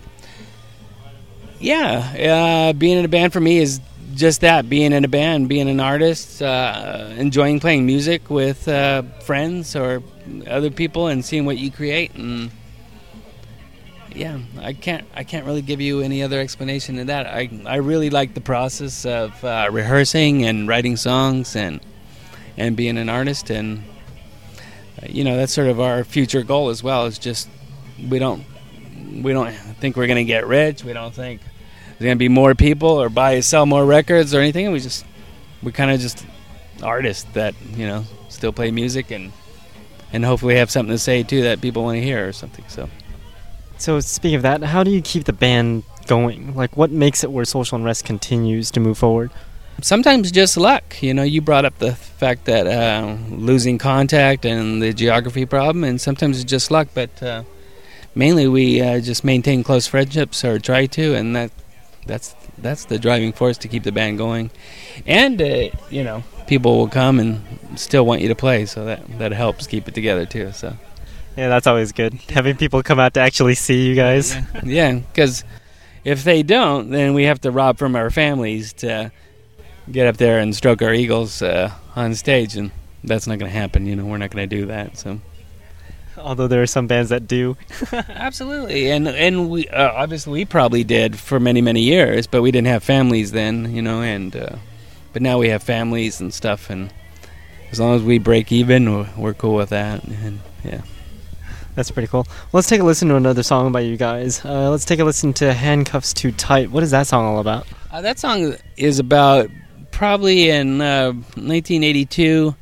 Yeah, 1.58 2.70
uh, 2.70 2.72
being 2.72 2.98
in 2.98 3.04
a 3.04 3.08
band 3.08 3.32
for 3.32 3.40
me 3.40 3.58
is 3.58 3.80
just 4.14 4.40
that 4.42 4.68
being 4.68 4.92
in 4.92 5.04
a 5.04 5.08
band, 5.08 5.48
being 5.48 5.68
an 5.68 5.80
artist, 5.80 6.42
uh, 6.42 7.10
enjoying 7.16 7.60
playing 7.60 7.86
music 7.86 8.30
with 8.30 8.68
uh, 8.68 9.02
friends 9.20 9.74
or 9.74 10.02
other 10.46 10.70
people 10.70 11.08
and 11.08 11.24
seeing 11.24 11.44
what 11.44 11.58
you 11.58 11.70
create. 11.70 12.14
And 12.14 12.50
yeah, 14.14 14.38
I 14.60 14.72
can't 14.72 15.06
I 15.14 15.24
can't 15.24 15.46
really 15.46 15.62
give 15.62 15.80
you 15.80 16.00
any 16.00 16.22
other 16.22 16.40
explanation 16.40 16.96
to 16.96 17.04
that. 17.04 17.26
I 17.26 17.50
I 17.66 17.76
really 17.76 18.10
like 18.10 18.34
the 18.34 18.40
process 18.40 19.04
of 19.04 19.42
uh, 19.44 19.68
rehearsing 19.70 20.44
and 20.44 20.68
writing 20.68 20.96
songs 20.96 21.56
and 21.56 21.80
and 22.56 22.76
being 22.76 22.98
an 22.98 23.08
artist 23.08 23.50
and 23.50 23.82
uh, 25.02 25.06
you 25.08 25.24
know 25.24 25.36
that's 25.36 25.52
sort 25.52 25.68
of 25.68 25.80
our 25.80 26.04
future 26.04 26.42
goal 26.42 26.68
as 26.68 26.82
well. 26.82 27.06
Is 27.06 27.18
just 27.18 27.48
we 28.08 28.18
don't 28.18 28.44
we 29.22 29.32
don't 29.32 29.52
think 29.52 29.96
we're 29.96 30.06
going 30.06 30.16
to 30.16 30.24
get 30.24 30.46
rich. 30.46 30.84
We 30.84 30.92
don't 30.92 31.14
think 31.14 31.40
there's 31.98 32.06
going 32.06 32.16
to 32.16 32.18
be 32.18 32.28
more 32.28 32.54
people 32.54 32.88
or 32.88 33.08
buy 33.08 33.40
sell 33.40 33.66
more 33.66 33.84
records 33.84 34.34
or 34.34 34.40
anything. 34.40 34.66
And 34.66 34.72
We 34.72 34.80
just 34.80 35.04
we 35.62 35.72
kind 35.72 35.90
of 35.90 36.00
just 36.00 36.24
artists 36.82 37.24
that 37.34 37.54
you 37.74 37.86
know 37.86 38.04
still 38.28 38.52
play 38.52 38.70
music 38.70 39.10
and 39.10 39.32
and 40.12 40.24
hopefully 40.24 40.56
have 40.56 40.70
something 40.70 40.92
to 40.94 40.98
say 40.98 41.22
too 41.22 41.42
that 41.42 41.60
people 41.60 41.84
want 41.84 41.96
to 41.96 42.02
hear 42.02 42.28
or 42.28 42.32
something. 42.32 42.64
So. 42.68 42.88
So 43.78 43.98
speaking 43.98 44.36
of 44.36 44.42
that, 44.42 44.62
how 44.62 44.84
do 44.84 44.92
you 44.92 45.02
keep 45.02 45.24
the 45.24 45.32
band 45.32 45.82
going? 46.06 46.54
Like, 46.54 46.76
what 46.76 46.92
makes 46.92 47.24
it 47.24 47.32
where 47.32 47.44
Social 47.44 47.76
Unrest 47.76 48.04
continues 48.04 48.70
to 48.72 48.80
move 48.80 48.96
forward? 48.96 49.32
Sometimes 49.80 50.30
just 50.30 50.56
luck. 50.56 51.02
You 51.02 51.14
know, 51.14 51.24
you 51.24 51.40
brought 51.40 51.64
up 51.64 51.78
the 51.78 51.92
fact 51.92 52.44
that 52.44 52.68
uh, 52.68 53.16
losing 53.28 53.78
contact 53.78 54.44
and 54.44 54.80
the 54.80 54.92
geography 54.92 55.46
problem, 55.46 55.82
and 55.82 56.00
sometimes 56.00 56.40
it's 56.40 56.48
just 56.48 56.70
luck. 56.70 56.88
But 56.94 57.20
uh, 57.22 57.42
mainly, 58.14 58.46
we 58.46 58.80
uh, 58.80 59.00
just 59.00 59.24
maintain 59.24 59.64
close 59.64 59.88
friendships 59.88 60.44
or 60.44 60.60
try 60.60 60.86
to, 60.86 61.14
and 61.16 61.34
that 61.34 61.50
that's 62.06 62.34
that's 62.58 62.86
the 62.86 62.98
driving 62.98 63.32
force 63.32 63.58
to 63.58 63.68
keep 63.68 63.82
the 63.82 63.92
band 63.92 64.18
going. 64.18 64.50
And 65.06 65.40
uh, 65.40 65.70
you 65.90 66.04
know, 66.04 66.22
people 66.46 66.76
will 66.76 66.88
come 66.88 67.18
and 67.18 67.42
still 67.76 68.04
want 68.04 68.20
you 68.20 68.28
to 68.28 68.34
play, 68.34 68.66
so 68.66 68.84
that 68.84 69.18
that 69.18 69.32
helps 69.32 69.66
keep 69.66 69.88
it 69.88 69.94
together 69.94 70.26
too. 70.26 70.52
So. 70.52 70.76
Yeah, 71.36 71.48
that's 71.48 71.66
always 71.66 71.92
good. 71.92 72.12
Having 72.28 72.58
people 72.58 72.82
come 72.82 73.00
out 73.00 73.14
to 73.14 73.20
actually 73.20 73.54
see 73.54 73.86
you 73.86 73.94
guys. 73.94 74.36
Yeah, 74.62 74.92
because 74.92 75.44
if 76.04 76.24
they 76.24 76.42
don't, 76.42 76.90
then 76.90 77.14
we 77.14 77.24
have 77.24 77.40
to 77.42 77.50
rob 77.50 77.78
from 77.78 77.96
our 77.96 78.10
families 78.10 78.74
to 78.74 79.10
get 79.90 80.06
up 80.06 80.18
there 80.18 80.40
and 80.40 80.54
stroke 80.54 80.82
our 80.82 80.92
eagles 80.92 81.40
uh, 81.40 81.72
on 81.96 82.14
stage, 82.14 82.54
and 82.56 82.70
that's 83.02 83.26
not 83.26 83.38
going 83.38 83.50
to 83.50 83.58
happen. 83.58 83.86
You 83.86 83.96
know, 83.96 84.04
we're 84.04 84.18
not 84.18 84.30
going 84.30 84.46
to 84.46 84.56
do 84.56 84.66
that. 84.66 84.98
So. 84.98 85.20
Although 86.22 86.48
there 86.48 86.62
are 86.62 86.66
some 86.66 86.86
bands 86.86 87.10
that 87.10 87.26
do. 87.26 87.56
Absolutely, 87.92 88.90
and 88.90 89.08
and 89.08 89.50
we 89.50 89.68
uh, 89.68 89.92
obviously 89.92 90.32
we 90.32 90.44
probably 90.44 90.84
did 90.84 91.18
for 91.18 91.40
many 91.40 91.60
many 91.60 91.82
years, 91.82 92.26
but 92.26 92.42
we 92.42 92.50
didn't 92.50 92.68
have 92.68 92.82
families 92.82 93.32
then, 93.32 93.74
you 93.74 93.82
know, 93.82 94.02
and 94.02 94.34
uh, 94.34 94.56
but 95.12 95.22
now 95.22 95.38
we 95.38 95.48
have 95.48 95.62
families 95.62 96.20
and 96.20 96.32
stuff, 96.32 96.70
and 96.70 96.92
as 97.70 97.80
long 97.80 97.94
as 97.94 98.02
we 98.02 98.18
break 98.18 98.52
even, 98.52 98.92
we're, 98.94 99.08
we're 99.16 99.34
cool 99.34 99.56
with 99.56 99.70
that, 99.70 100.04
and 100.04 100.40
yeah. 100.64 100.82
That's 101.74 101.90
pretty 101.90 102.08
cool. 102.08 102.26
Let's 102.52 102.68
take 102.68 102.82
a 102.82 102.84
listen 102.84 103.08
to 103.08 103.16
another 103.16 103.42
song 103.42 103.72
by 103.72 103.80
you 103.80 103.96
guys. 103.96 104.44
Uh, 104.44 104.70
let's 104.70 104.84
take 104.84 105.00
a 105.00 105.04
listen 105.04 105.32
to 105.34 105.54
Handcuffs 105.54 106.12
Too 106.12 106.30
Tight. 106.30 106.70
What 106.70 106.82
is 106.82 106.90
that 106.90 107.06
song 107.06 107.24
all 107.24 107.38
about? 107.38 107.66
Uh, 107.90 108.02
that 108.02 108.18
song 108.18 108.56
is 108.76 108.98
about 108.98 109.48
probably 109.90 110.50
in 110.50 110.82
uh, 110.82 111.12
1982. 111.12 112.54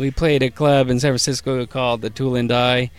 We 0.00 0.10
played 0.10 0.42
a 0.42 0.50
club 0.50 0.88
in 0.88 0.98
San 0.98 1.10
Francisco 1.10 1.66
called 1.66 2.00
the 2.00 2.08
Tool 2.08 2.34
and 2.34 2.48
Die. 2.48 2.90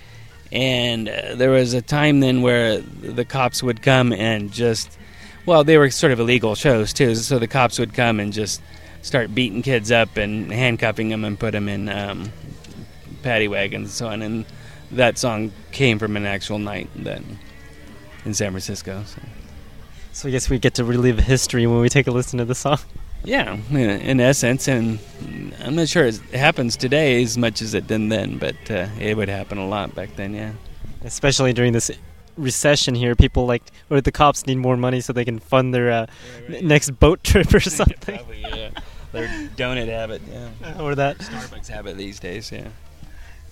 And 0.52 1.10
uh, 1.10 1.34
there 1.34 1.50
was 1.50 1.74
a 1.74 1.82
time 1.82 2.20
then 2.20 2.44
where 2.44 2.78
the 2.80 3.26
cops 3.26 3.64
would 3.64 3.82
come 3.82 4.14
and 4.14 4.52
just, 4.52 5.00
well, 5.48 5.64
they 5.64 5.80
were 5.80 5.90
sort 5.90 6.12
of 6.12 6.20
illegal 6.20 6.54
shows 6.54 6.94
too. 6.94 7.16
So 7.16 7.40
the 7.40 7.48
cops 7.48 7.80
would 7.80 7.96
come 7.96 8.20
and 8.20 8.32
just 8.32 8.62
start 9.02 9.34
beating 9.34 9.64
kids 9.64 9.92
up 9.92 10.16
and 10.16 10.52
handcuffing 10.54 11.10
them 11.10 11.26
and 11.26 11.40
put 11.40 11.54
them 11.54 11.68
in 11.68 11.90
um, 11.90 12.32
paddy 13.24 13.48
wagons 13.48 13.88
and 13.88 13.92
so 13.92 14.08
on. 14.08 14.22
And 14.22 14.46
that 14.92 15.18
song 15.18 15.52
came 15.72 15.98
from 15.98 16.16
an 16.16 16.28
actual 16.28 16.60
night 16.60 16.88
then 16.96 17.40
in 18.26 18.36
San 18.36 18.52
Francisco. 18.52 19.02
So. 19.08 19.22
so 20.14 20.28
I 20.28 20.32
guess 20.32 20.52
we 20.52 20.60
get 20.60 20.76
to 20.76 20.84
relive 20.84 21.18
history 21.18 21.66
when 21.66 21.80
we 21.80 21.90
take 21.90 22.06
a 22.06 22.12
listen 22.12 22.38
to 22.38 22.46
the 22.46 22.54
song. 22.54 22.78
Yeah, 23.24 23.58
in, 23.70 23.78
in 23.78 24.20
essence, 24.20 24.68
and 24.68 25.00
I'm 25.64 25.76
not 25.76 25.88
sure 25.88 26.06
it 26.06 26.20
happens 26.34 26.76
today 26.76 27.22
as 27.22 27.38
much 27.38 27.62
as 27.62 27.74
it 27.74 27.88
did 27.88 28.10
then, 28.10 28.38
but 28.38 28.56
uh, 28.70 28.88
it 29.00 29.16
would 29.16 29.30
happen 29.30 29.58
a 29.58 29.68
lot 29.68 29.94
back 29.94 30.16
then. 30.16 30.34
Yeah, 30.34 30.54
especially 31.04 31.54
during 31.54 31.74
this 31.74 31.92
recession 32.36 32.96
here, 32.96 33.16
people 33.16 33.46
like 33.46 33.64
or 33.90 34.02
the 34.02 34.12
cops 34.12 34.48
need 34.48 34.58
more 34.58 34.76
money 34.76 35.02
so 35.02 35.14
they 35.14 35.26
can 35.26 35.40
fund 35.40 35.74
their 35.74 35.92
uh, 35.92 36.00
right, 36.00 36.50
right. 36.50 36.64
next 36.64 37.00
boat 37.00 37.24
trip 37.24 37.54
or 37.54 37.60
something. 37.60 38.18
Probably, 38.18 38.42
yeah. 38.42 38.70
Their 39.12 39.28
donut 39.58 39.88
habit, 39.88 40.22
yeah, 40.32 40.82
or 40.82 40.96
that 40.96 41.18
Starbucks 41.18 41.68
habit 41.68 41.98
these 41.98 42.20
days, 42.20 42.52
yeah. 42.52 42.70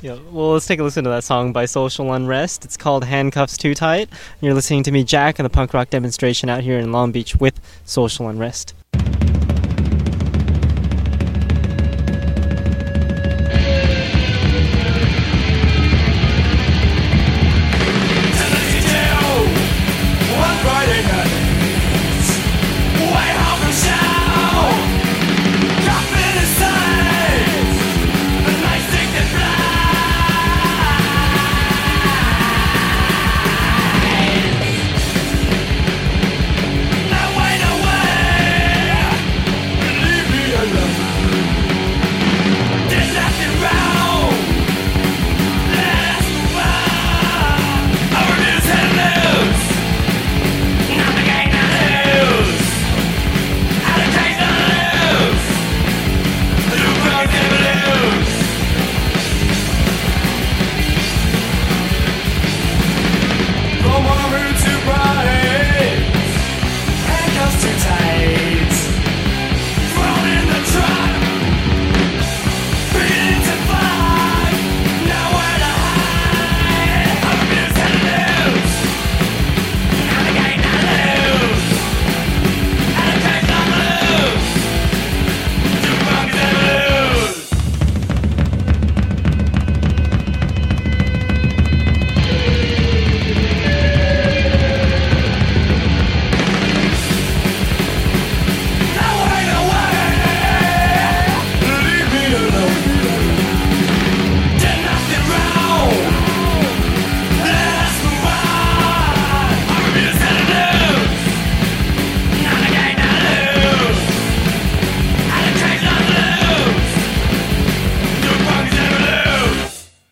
Yeah, 0.01 0.17
well, 0.31 0.53
let's 0.53 0.65
take 0.65 0.79
a 0.79 0.83
listen 0.83 1.03
to 1.03 1.09
that 1.09 1.25
song 1.25 1.51
by 1.51 1.65
Social 1.65 2.13
Unrest. 2.13 2.63
It's 2.63 2.77
called 2.77 3.03
Handcuffs 3.03 3.57
Too 3.57 3.75
Tight. 3.75 4.07
You're 4.39 4.53
listening 4.53 4.83
to 4.83 4.93
me, 4.93 5.03
Jack, 5.03 5.37
and 5.39 5.45
the 5.45 5.49
punk 5.49 5.73
rock 5.73 5.89
demonstration 5.89 6.47
out 6.47 6.61
here 6.61 6.79
in 6.79 6.93
Long 6.93 7.11
Beach 7.11 7.35
with 7.35 7.59
Social 7.83 8.29
Unrest. 8.29 8.73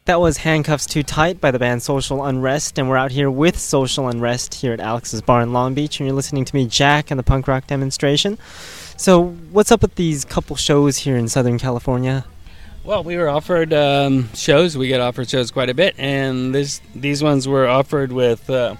That 0.08 0.22
was 0.22 0.38
Handcuffs 0.38 0.86
Too 0.86 1.04
Tight 1.04 1.42
by 1.42 1.52
the 1.52 1.60
band 1.60 1.84
Social 1.84 2.24
Unrest, 2.24 2.80
and 2.80 2.88
we're 2.88 2.96
out 2.96 3.12
here 3.12 3.30
with 3.30 3.60
Social 3.60 4.08
Unrest 4.08 4.54
here 4.54 4.72
at 4.72 4.80
Alex's 4.80 5.22
Bar 5.22 5.42
in 5.42 5.52
Long 5.52 5.74
Beach, 5.74 6.00
and 6.00 6.08
you're 6.08 6.16
listening 6.16 6.46
to 6.46 6.56
me, 6.56 6.66
Jack, 6.66 7.12
and 7.12 7.20
the 7.20 7.24
punk 7.24 7.46
rock 7.46 7.68
demonstration. 7.68 8.38
So, 8.96 9.32
what's 9.52 9.70
up 9.70 9.82
with 9.82 9.96
these 9.96 10.24
couple 10.24 10.56
shows 10.56 11.00
here 11.00 11.18
in 11.18 11.28
Southern 11.28 11.60
California? 11.60 12.24
Well, 12.86 13.04
we 13.04 13.18
were 13.18 13.28
offered 13.28 13.74
um, 13.74 14.34
shows. 14.34 14.78
We 14.78 14.88
get 14.88 15.02
offered 15.02 15.30
shows 15.30 15.52
quite 15.52 15.70
a 15.70 15.74
bit, 15.74 15.94
and 15.98 16.56
this 16.56 16.80
these 16.96 17.22
ones 17.22 17.46
were 17.46 17.68
offered 17.68 18.14
with 18.14 18.50
uh, 18.50 18.78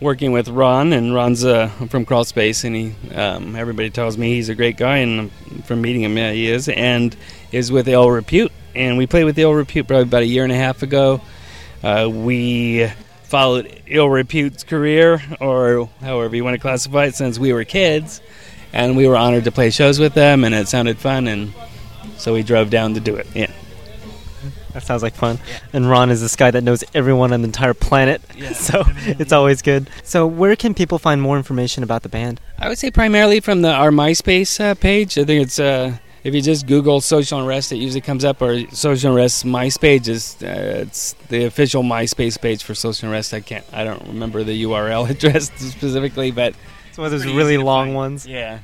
working 0.00 0.30
with 0.30 0.48
Ron, 0.48 0.92
and 0.92 1.12
Ron's 1.12 1.44
uh, 1.44 1.66
from 1.88 2.04
Crawl 2.04 2.22
Space, 2.22 2.62
and 2.62 2.76
he 2.76 2.94
um, 3.12 3.56
everybody 3.56 3.90
tells 3.90 4.16
me 4.16 4.34
he's 4.34 4.48
a 4.48 4.54
great 4.54 4.76
guy, 4.76 4.98
and 4.98 5.32
from 5.64 5.80
meeting 5.80 6.02
him, 6.02 6.16
yeah, 6.16 6.30
he 6.30 6.48
is, 6.48 6.68
and 6.68 7.16
is 7.50 7.72
with 7.72 7.88
Ill 7.88 8.08
Repute, 8.08 8.52
and 8.74 8.98
we 8.98 9.06
played 9.06 9.24
with 9.24 9.38
Ill 9.38 9.52
Repute 9.52 9.86
probably 9.86 10.04
about 10.04 10.22
a 10.22 10.26
year 10.26 10.44
and 10.44 10.52
a 10.52 10.56
half 10.56 10.82
ago. 10.82 11.20
Uh, 11.82 12.08
we 12.12 12.90
followed 13.24 13.82
Ill 13.86 14.08
Repute's 14.08 14.64
career, 14.64 15.22
or 15.40 15.88
however 16.00 16.34
you 16.36 16.44
want 16.44 16.54
to 16.54 16.60
classify 16.60 17.06
it, 17.06 17.14
since 17.14 17.38
we 17.38 17.52
were 17.52 17.64
kids, 17.64 18.20
and 18.72 18.96
we 18.96 19.06
were 19.06 19.16
honored 19.16 19.44
to 19.44 19.52
play 19.52 19.70
shows 19.70 19.98
with 19.98 20.14
them, 20.14 20.44
and 20.44 20.54
it 20.54 20.68
sounded 20.68 20.98
fun, 20.98 21.26
and 21.28 21.52
so 22.16 22.34
we 22.34 22.42
drove 22.42 22.70
down 22.70 22.94
to 22.94 23.00
do 23.00 23.16
it. 23.16 23.26
Yeah. 23.34 23.50
That 24.72 24.84
sounds 24.84 25.02
like 25.02 25.14
fun. 25.14 25.38
Yeah. 25.48 25.58
And 25.72 25.90
Ron 25.90 26.10
is 26.10 26.20
this 26.20 26.36
guy 26.36 26.50
that 26.50 26.62
knows 26.62 26.84
everyone 26.94 27.32
on 27.32 27.42
the 27.42 27.46
entire 27.46 27.74
planet. 27.74 28.22
Yeah, 28.36 28.52
so 28.54 28.84
it's 29.04 29.32
always 29.32 29.62
good. 29.62 29.90
So 30.04 30.26
where 30.26 30.54
can 30.54 30.74
people 30.74 30.98
find 30.98 31.20
more 31.20 31.36
information 31.36 31.82
about 31.82 32.02
the 32.02 32.08
band? 32.08 32.40
I 32.58 32.68
would 32.68 32.78
say 32.78 32.90
primarily 32.90 33.40
from 33.40 33.62
the 33.62 33.72
our 33.72 33.90
MySpace 33.90 34.60
uh, 34.60 34.74
page. 34.74 35.18
I 35.18 35.24
think 35.24 35.42
it's 35.42 35.58
uh, 35.58 35.96
if 36.22 36.34
you 36.34 36.42
just 36.42 36.66
Google 36.66 37.00
Social 37.00 37.40
Unrest, 37.40 37.72
it 37.72 37.76
usually 37.76 38.00
comes 38.00 38.24
up. 38.24 38.42
Or 38.42 38.66
Social 38.70 39.12
Unrest 39.12 39.44
MySpace 39.44 40.08
is 40.08 40.36
uh, 40.42 40.84
it's 40.86 41.14
the 41.28 41.44
official 41.44 41.82
MySpace 41.82 42.40
page 42.40 42.62
for 42.62 42.74
Social 42.74 43.08
Unrest. 43.08 43.32
I 43.32 43.40
can't. 43.40 43.64
I 43.72 43.84
don't 43.84 44.06
remember 44.06 44.44
the 44.44 44.62
URL 44.64 45.08
address 45.10 45.50
specifically, 45.56 46.30
but 46.30 46.54
it's 46.88 46.98
one 46.98 47.06
of 47.06 47.12
those 47.12 47.26
really 47.26 47.58
long 47.58 47.94
ones. 47.94 48.26
Yeah. 48.26 48.60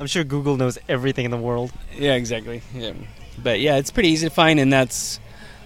I'm 0.00 0.06
sure 0.06 0.24
Google 0.24 0.56
knows 0.56 0.78
everything 0.88 1.24
in 1.24 1.30
the 1.30 1.36
world. 1.36 1.72
Yeah, 1.96 2.14
exactly. 2.14 2.62
Yeah. 2.74 2.94
But 3.42 3.60
yeah, 3.60 3.76
it's 3.76 3.90
pretty 3.90 4.08
easy 4.08 4.28
to 4.28 4.34
find, 4.34 4.58
and 4.58 4.72
that's 4.72 5.20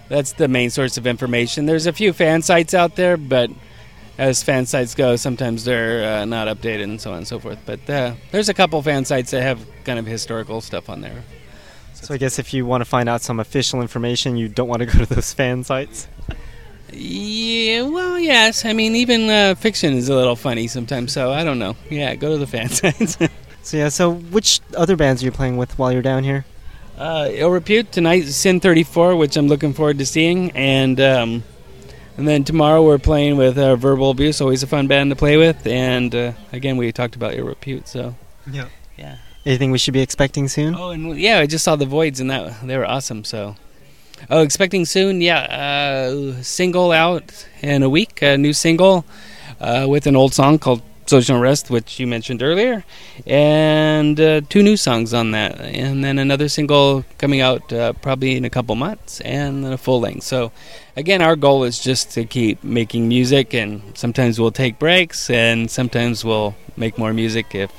that's 0.07 0.33
the 0.33 0.47
main 0.47 0.69
source 0.69 0.97
of 0.97 1.07
information. 1.07 1.65
There's 1.65 1.87
a 1.87 1.93
few 1.93 2.13
fan 2.13 2.41
sites 2.41 2.73
out 2.73 2.95
there, 2.95 3.15
but 3.15 3.49
as 4.19 4.43
fan 4.43 4.65
sites 4.65 4.95
go, 4.95 5.15
sometimes 5.15 5.63
they're 5.63 6.03
uh, 6.19 6.25
not 6.25 6.47
updated 6.49 6.83
and 6.83 7.01
so 7.01 7.11
on 7.11 7.19
and 7.19 7.27
so 7.27 7.39
forth. 7.39 7.57
But 7.65 7.89
uh, 7.89 8.13
there's 8.31 8.49
a 8.49 8.53
couple 8.53 8.81
fan 8.83 9.05
sites 9.05 9.31
that 9.31 9.41
have 9.41 9.65
kind 9.85 9.97
of 9.97 10.05
historical 10.05 10.59
stuff 10.59 10.89
on 10.89 10.99
there. 10.99 11.23
So 11.93 12.13
I 12.13 12.17
guess 12.17 12.37
if 12.37 12.53
you 12.53 12.65
want 12.65 12.81
to 12.81 12.85
find 12.85 13.07
out 13.07 13.21
some 13.21 13.39
official 13.39 13.81
information, 13.81 14.35
you 14.35 14.49
don't 14.49 14.67
want 14.67 14.81
to 14.81 14.85
go 14.97 15.05
to 15.05 15.15
those 15.15 15.31
fan 15.33 15.63
sites. 15.63 16.07
Yeah, 16.91 17.83
well, 17.83 18.19
yes. 18.19 18.65
I 18.65 18.73
mean, 18.73 18.95
even 18.97 19.29
uh, 19.29 19.55
fiction 19.55 19.93
is 19.93 20.09
a 20.09 20.15
little 20.15 20.35
funny 20.35 20.67
sometimes. 20.67 21.13
So 21.13 21.31
I 21.31 21.45
don't 21.45 21.59
know. 21.59 21.77
Yeah, 21.89 22.13
go 22.15 22.33
to 22.33 22.37
the 22.37 22.47
fan 22.47 22.69
sites. 22.69 23.17
so 23.63 23.77
yeah. 23.77 23.87
So 23.87 24.11
which 24.11 24.59
other 24.75 24.97
bands 24.97 25.23
are 25.23 25.25
you 25.25 25.31
playing 25.31 25.55
with 25.55 25.79
while 25.79 25.93
you're 25.93 26.01
down 26.01 26.25
here? 26.25 26.45
Uh, 26.97 27.29
Ill 27.31 27.51
Repute 27.51 27.93
tonight, 27.93 28.25
Sin 28.25 28.59
34, 28.59 29.15
which 29.15 29.37
I'm 29.37 29.47
looking 29.47 29.71
forward 29.71 29.99
to 29.99 30.05
seeing, 30.05 30.51
and 30.51 30.99
um, 30.99 31.43
and 32.19 32.27
then 32.27 32.43
tomorrow 32.43 32.83
we're 32.83 32.99
playing 32.99 33.37
with 33.37 33.57
uh, 33.57 33.77
Verbal 33.77 34.09
Abuse, 34.09 34.41
always 34.41 34.61
a 34.61 34.67
fun 34.67 34.87
band 34.87 35.09
to 35.09 35.15
play 35.15 35.37
with, 35.37 35.65
and 35.65 36.13
uh, 36.13 36.33
again 36.51 36.75
we 36.75 36.91
talked 36.91 37.15
about 37.15 37.33
Ill 37.33 37.45
Repute, 37.45 37.87
so 37.87 38.13
yeah, 38.51 38.67
yeah. 38.97 39.19
Anything 39.45 39.71
we 39.71 39.77
should 39.77 39.93
be 39.93 40.01
expecting 40.01 40.49
soon? 40.49 40.75
Oh, 40.75 40.89
and 40.89 41.17
yeah, 41.17 41.39
I 41.39 41.45
just 41.45 41.63
saw 41.63 41.77
the 41.77 41.85
Voids, 41.85 42.19
and 42.19 42.29
that 42.29 42.67
they 42.67 42.77
were 42.77 42.85
awesome. 42.85 43.23
So, 43.23 43.55
oh, 44.29 44.41
expecting 44.41 44.83
soon, 44.85 45.21
yeah, 45.21 45.43
uh, 45.43 46.41
single 46.41 46.91
out 46.91 47.47
in 47.61 47.83
a 47.83 47.89
week, 47.89 48.21
a 48.21 48.37
new 48.37 48.51
single 48.51 49.05
uh, 49.61 49.85
with 49.87 50.05
an 50.05 50.17
old 50.17 50.33
song 50.33 50.59
called 50.59 50.81
Social 51.09 51.37
Unrest, 51.37 51.69
which 51.69 51.99
you 51.99 52.05
mentioned 52.05 52.43
earlier, 52.43 52.83
and 53.25 54.19
uh, 54.19 54.41
two 54.47 54.61
new 54.61 54.77
songs 54.77 55.13
on 55.13 55.31
that, 55.31 55.59
and 55.59 56.03
then 56.03 56.19
another 56.19 56.47
single 56.47 57.03
coming 57.17 57.41
out 57.41 57.73
uh, 57.73 57.93
probably 57.93 58.35
in 58.35 58.45
a 58.45 58.49
couple 58.49 58.75
months, 58.75 59.19
and 59.21 59.65
then 59.65 59.73
a 59.73 59.77
full 59.77 59.99
length. 59.99 60.23
So, 60.23 60.51
again, 60.95 61.21
our 61.21 61.35
goal 61.35 61.63
is 61.63 61.79
just 61.79 62.11
to 62.11 62.25
keep 62.25 62.63
making 62.63 63.07
music, 63.07 63.53
and 63.53 63.81
sometimes 63.97 64.39
we'll 64.39 64.51
take 64.51 64.77
breaks, 64.77 65.29
and 65.29 65.69
sometimes 65.69 66.23
we'll 66.23 66.55
make 66.77 66.97
more 66.97 67.11
music 67.11 67.55
if 67.55 67.71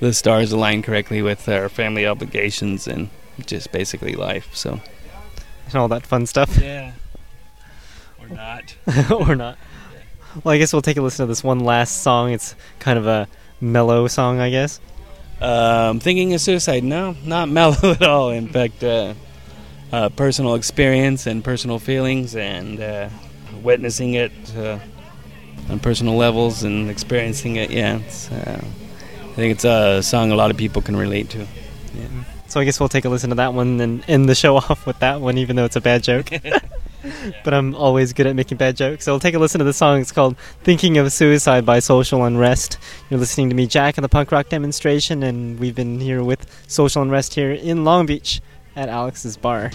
the 0.00 0.12
stars 0.12 0.52
align 0.52 0.82
correctly 0.82 1.22
with 1.22 1.48
our 1.48 1.70
family 1.70 2.06
obligations 2.06 2.86
and 2.86 3.08
just 3.46 3.72
basically 3.72 4.14
life. 4.14 4.54
So, 4.54 4.80
and 5.66 5.74
all 5.74 5.88
that 5.88 6.06
fun 6.06 6.26
stuff. 6.26 6.58
Yeah. 6.58 6.92
Or 8.20 8.28
not. 8.28 8.76
or 9.10 9.34
not. 9.34 9.56
Well, 10.44 10.54
I 10.54 10.58
guess 10.58 10.72
we'll 10.72 10.82
take 10.82 10.96
a 10.96 11.02
listen 11.02 11.24
to 11.24 11.28
this 11.28 11.42
one 11.42 11.60
last 11.60 12.02
song. 12.02 12.32
It's 12.32 12.54
kind 12.78 12.98
of 12.98 13.06
a 13.06 13.28
mellow 13.60 14.06
song, 14.06 14.38
I 14.38 14.50
guess. 14.50 14.80
Um, 15.40 16.00
thinking 16.00 16.34
of 16.34 16.40
suicide? 16.40 16.84
No, 16.84 17.16
not 17.24 17.48
mellow 17.50 17.92
at 17.92 18.02
all. 18.02 18.30
In 18.30 18.48
fact, 18.48 18.84
uh, 18.84 19.14
uh, 19.92 20.08
personal 20.10 20.54
experience 20.54 21.26
and 21.26 21.42
personal 21.42 21.78
feelings, 21.78 22.36
and 22.36 22.80
uh, 22.80 23.08
witnessing 23.62 24.14
it 24.14 24.32
uh, 24.56 24.78
on 25.70 25.78
personal 25.80 26.16
levels 26.16 26.64
and 26.64 26.90
experiencing 26.90 27.56
it. 27.56 27.70
Yeah, 27.70 28.00
uh, 28.30 28.60
I 28.60 29.34
think 29.34 29.52
it's 29.52 29.64
a 29.64 30.02
song 30.02 30.32
a 30.32 30.36
lot 30.36 30.50
of 30.50 30.56
people 30.56 30.82
can 30.82 30.96
relate 30.96 31.30
to. 31.30 31.46
Yeah. 31.94 32.08
So 32.48 32.60
I 32.60 32.64
guess 32.64 32.78
we'll 32.78 32.88
take 32.88 33.04
a 33.04 33.08
listen 33.08 33.30
to 33.30 33.36
that 33.36 33.54
one 33.54 33.80
and 33.80 34.04
end 34.08 34.28
the 34.28 34.34
show 34.34 34.56
off 34.56 34.86
with 34.86 34.98
that 35.00 35.20
one, 35.20 35.38
even 35.38 35.56
though 35.56 35.64
it's 35.64 35.76
a 35.76 35.80
bad 35.80 36.02
joke. 36.02 36.30
but 37.44 37.54
I'm 37.54 37.74
always 37.74 38.12
good 38.12 38.26
at 38.26 38.36
making 38.36 38.58
bad 38.58 38.76
jokes. 38.76 39.04
So 39.04 39.12
we'll 39.12 39.20
take 39.20 39.34
a 39.34 39.38
listen 39.38 39.58
to 39.58 39.64
the 39.64 39.72
song. 39.72 40.00
It's 40.00 40.12
called 40.12 40.36
Thinking 40.62 40.98
of 40.98 41.12
Suicide 41.12 41.64
by 41.64 41.78
Social 41.78 42.24
Unrest. 42.24 42.78
You're 43.10 43.20
listening 43.20 43.48
to 43.50 43.54
me, 43.54 43.66
Jack, 43.66 43.98
at 43.98 44.02
the 44.02 44.08
punk 44.08 44.32
rock 44.32 44.48
demonstration, 44.48 45.22
and 45.22 45.58
we've 45.58 45.74
been 45.74 46.00
here 46.00 46.22
with 46.22 46.46
Social 46.68 47.02
Unrest 47.02 47.34
here 47.34 47.52
in 47.52 47.84
Long 47.84 48.06
Beach 48.06 48.40
at 48.74 48.88
Alex's 48.88 49.36
Bar. 49.36 49.70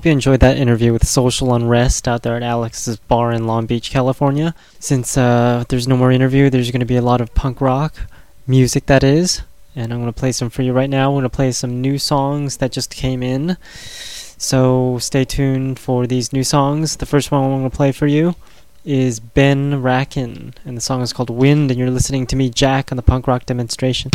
Hope 0.00 0.06
you 0.06 0.12
enjoyed 0.12 0.40
that 0.40 0.56
interview 0.56 0.94
with 0.94 1.06
Social 1.06 1.52
Unrest 1.52 2.08
out 2.08 2.22
there 2.22 2.34
at 2.34 2.42
Alex's 2.42 2.96
bar 2.96 3.32
in 3.32 3.46
Long 3.46 3.66
Beach, 3.66 3.90
California. 3.90 4.54
Since 4.78 5.18
uh, 5.18 5.64
there's 5.68 5.86
no 5.86 5.94
more 5.94 6.10
interview, 6.10 6.48
there's 6.48 6.70
going 6.70 6.80
to 6.80 6.86
be 6.86 6.96
a 6.96 7.02
lot 7.02 7.20
of 7.20 7.34
punk 7.34 7.60
rock 7.60 7.94
music, 8.46 8.86
that 8.86 9.04
is. 9.04 9.42
And 9.76 9.92
I'm 9.92 10.00
going 10.00 10.10
to 10.10 10.18
play 10.18 10.32
some 10.32 10.48
for 10.48 10.62
you 10.62 10.72
right 10.72 10.88
now. 10.88 11.10
I'm 11.10 11.16
going 11.16 11.24
to 11.24 11.28
play 11.28 11.52
some 11.52 11.82
new 11.82 11.98
songs 11.98 12.56
that 12.56 12.72
just 12.72 12.94
came 12.94 13.22
in. 13.22 13.58
So 14.38 14.96
stay 15.00 15.26
tuned 15.26 15.78
for 15.78 16.06
these 16.06 16.32
new 16.32 16.44
songs. 16.44 16.96
The 16.96 17.04
first 17.04 17.30
one 17.30 17.44
I'm 17.44 17.50
going 17.50 17.70
to 17.70 17.76
play 17.76 17.92
for 17.92 18.06
you 18.06 18.36
is 18.86 19.20
Ben 19.20 19.82
Racken, 19.82 20.54
and 20.64 20.78
the 20.78 20.80
song 20.80 21.02
is 21.02 21.12
called 21.12 21.28
Wind, 21.28 21.70
and 21.70 21.78
you're 21.78 21.90
listening 21.90 22.26
to 22.28 22.36
me, 22.36 22.48
Jack, 22.48 22.90
on 22.90 22.96
the 22.96 23.02
punk 23.02 23.26
rock 23.26 23.44
demonstration. 23.44 24.10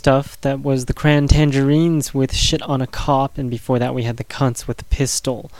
Stuff. 0.00 0.40
That 0.40 0.62
was 0.62 0.86
the 0.86 0.94
Cran 0.94 1.28
Tangerines 1.28 2.14
with 2.14 2.34
Shit 2.34 2.62
on 2.62 2.80
a 2.80 2.86
Cop, 2.86 3.36
and 3.36 3.50
before 3.50 3.78
that 3.78 3.94
we 3.94 4.04
had 4.04 4.16
the 4.16 4.24
Cunts 4.24 4.66
with 4.66 4.78
the 4.78 4.84
Pistol. 4.84 5.50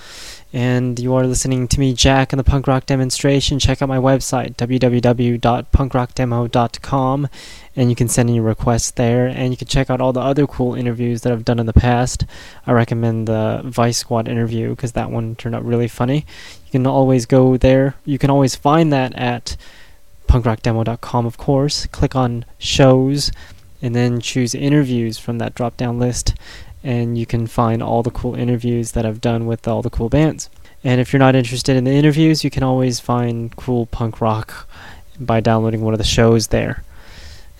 And 0.50 0.98
you 0.98 1.14
are 1.14 1.26
listening 1.26 1.68
to 1.68 1.78
me, 1.78 1.92
Jack, 1.92 2.32
in 2.32 2.38
the 2.38 2.42
punk 2.42 2.66
rock 2.66 2.86
demonstration. 2.86 3.58
Check 3.58 3.82
out 3.82 3.90
my 3.90 3.98
website, 3.98 4.56
www.punkrockdemo.com, 4.56 7.28
and 7.76 7.90
you 7.90 7.94
can 7.94 8.08
send 8.08 8.34
your 8.34 8.44
requests 8.44 8.92
there. 8.92 9.26
And 9.26 9.52
you 9.52 9.58
can 9.58 9.68
check 9.68 9.90
out 9.90 10.00
all 10.00 10.14
the 10.14 10.20
other 10.20 10.46
cool 10.46 10.74
interviews 10.74 11.20
that 11.20 11.34
I've 11.34 11.44
done 11.44 11.58
in 11.58 11.66
the 11.66 11.74
past. 11.74 12.24
I 12.66 12.72
recommend 12.72 13.28
the 13.28 13.60
Vice 13.62 13.98
Squad 13.98 14.26
interview 14.26 14.70
because 14.70 14.92
that 14.92 15.10
one 15.10 15.36
turned 15.36 15.54
out 15.54 15.66
really 15.66 15.86
funny. 15.86 16.24
You 16.64 16.70
can 16.72 16.86
always 16.86 17.26
go 17.26 17.58
there. 17.58 17.96
You 18.06 18.18
can 18.18 18.30
always 18.30 18.56
find 18.56 18.90
that 18.94 19.14
at 19.14 19.58
punkrockdemo.com, 20.28 21.26
of 21.26 21.36
course. 21.36 21.84
Click 21.88 22.16
on 22.16 22.46
shows 22.58 23.30
and 23.82 23.94
then 23.94 24.20
choose 24.20 24.54
interviews 24.54 25.18
from 25.18 25.38
that 25.38 25.54
drop 25.54 25.76
down 25.76 25.98
list. 25.98 26.34
And 26.82 27.18
you 27.18 27.26
can 27.26 27.46
find 27.46 27.82
all 27.82 28.02
the 28.02 28.10
cool 28.10 28.34
interviews 28.34 28.92
that 28.92 29.04
I've 29.04 29.20
done 29.20 29.46
with 29.46 29.68
all 29.68 29.82
the 29.82 29.90
cool 29.90 30.08
bands. 30.08 30.48
And 30.82 31.00
if 31.00 31.12
you're 31.12 31.20
not 31.20 31.34
interested 31.34 31.76
in 31.76 31.84
the 31.84 31.90
interviews, 31.90 32.42
you 32.42 32.50
can 32.50 32.62
always 32.62 33.00
find 33.00 33.54
cool 33.56 33.86
punk 33.86 34.20
rock 34.20 34.66
by 35.18 35.40
downloading 35.40 35.82
one 35.82 35.92
of 35.92 35.98
the 35.98 36.04
shows 36.04 36.46
there. 36.46 36.82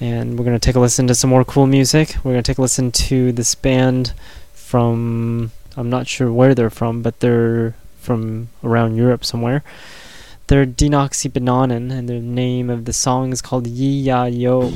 And 0.00 0.38
we're 0.38 0.46
going 0.46 0.58
to 0.58 0.64
take 0.64 0.76
a 0.76 0.80
listen 0.80 1.06
to 1.08 1.14
some 1.14 1.28
more 1.28 1.44
cool 1.44 1.66
music. 1.66 2.16
We're 2.24 2.32
going 2.32 2.42
to 2.42 2.50
take 2.50 2.56
a 2.56 2.62
listen 2.62 2.90
to 2.92 3.32
this 3.32 3.54
band 3.54 4.14
from, 4.54 5.52
I'm 5.76 5.90
not 5.90 6.06
sure 6.06 6.32
where 6.32 6.54
they're 6.54 6.70
from, 6.70 7.02
but 7.02 7.20
they're 7.20 7.74
from 7.98 8.48
around 8.64 8.96
Europe 8.96 9.26
somewhere. 9.26 9.62
They're 10.46 10.64
Denoxybananen, 10.64 11.92
and 11.92 12.08
the 12.08 12.18
name 12.18 12.70
of 12.70 12.86
the 12.86 12.94
song 12.94 13.32
is 13.32 13.42
called 13.42 13.66
Yi 13.66 14.00
Ya 14.00 14.24
Yo. 14.24 14.72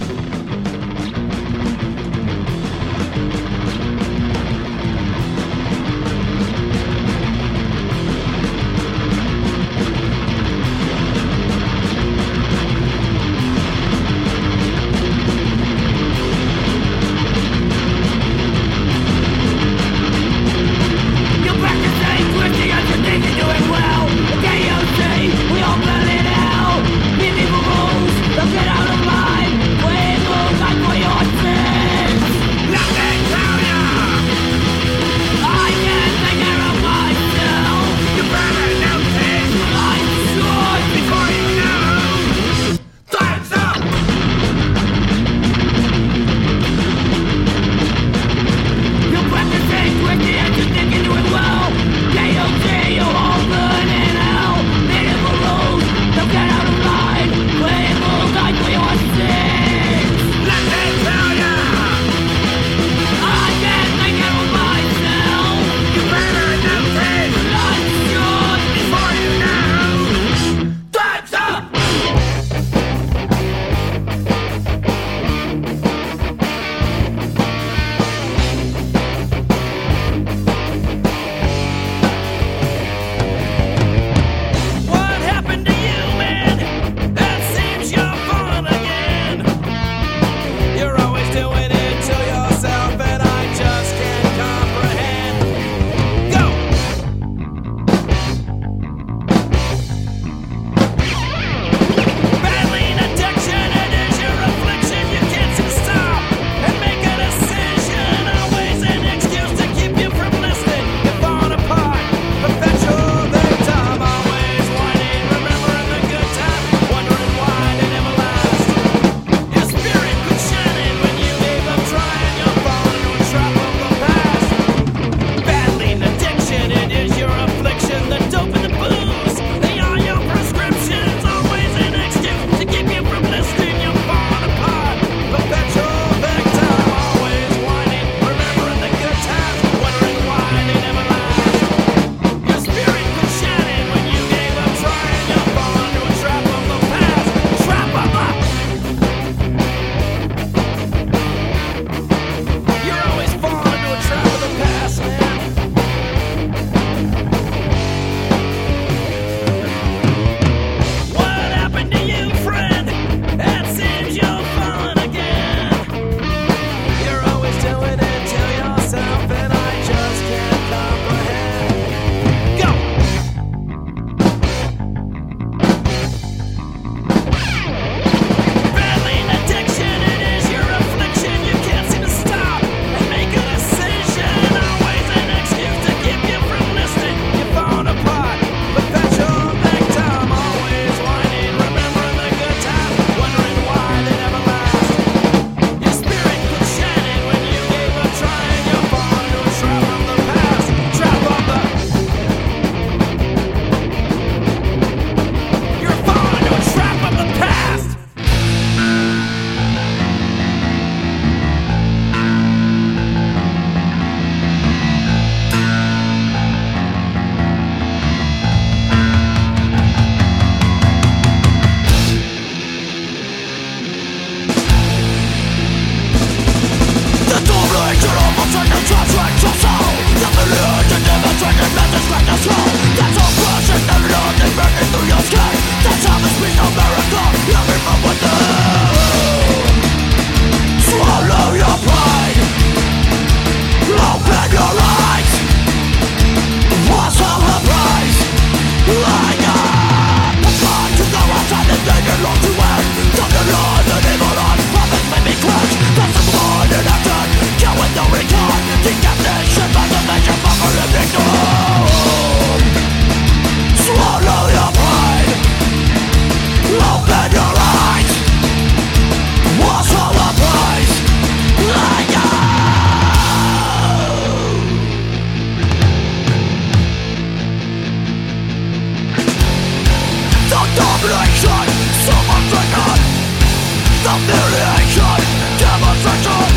Domination, 284.04 285.20
demonstration 285.58 286.52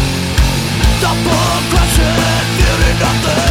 The 1.02 1.12
full 1.24 1.62
question, 1.72 2.18
feeling 2.58 3.00
nothing 3.00 3.47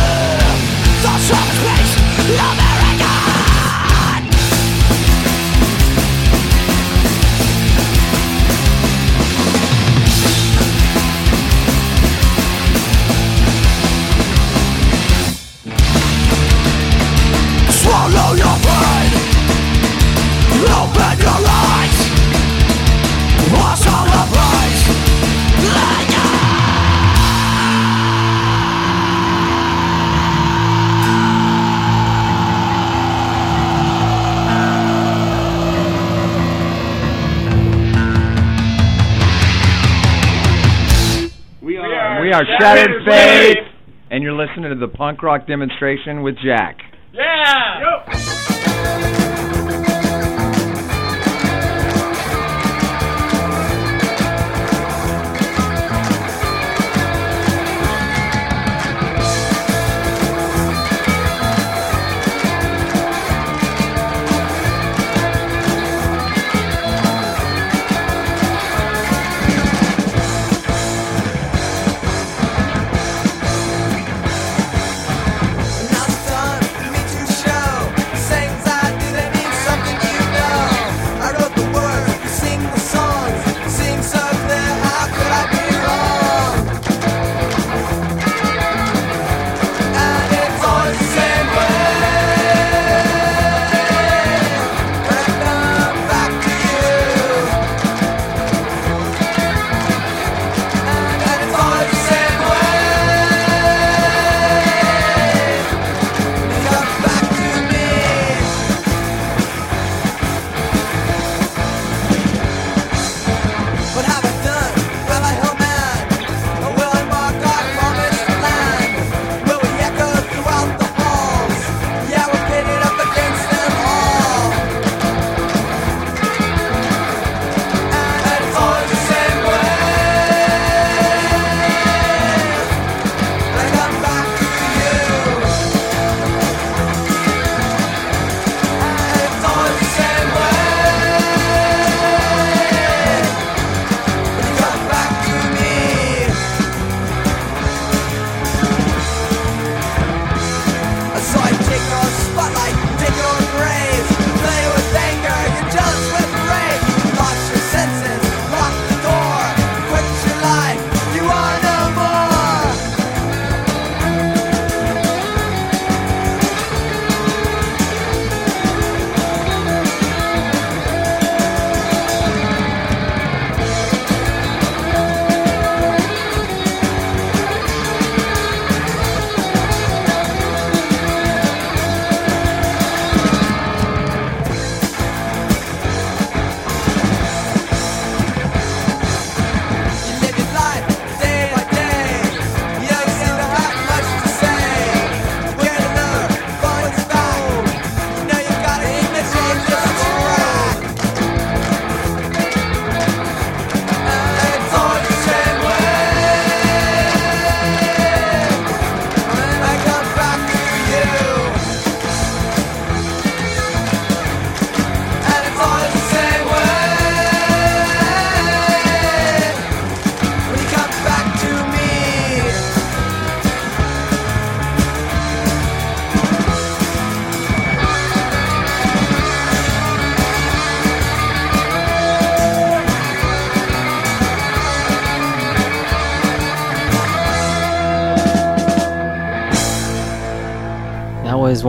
are 42.36 42.44
Shattered 42.60 43.02
Faith, 43.06 43.64
and 44.10 44.22
you're 44.22 44.34
listening 44.34 44.68
to 44.68 44.76
the 44.78 44.88
punk 44.88 45.22
rock 45.22 45.46
demonstration 45.46 46.22
with 46.22 46.34
Jack. 46.44 46.76
Now 47.14 48.35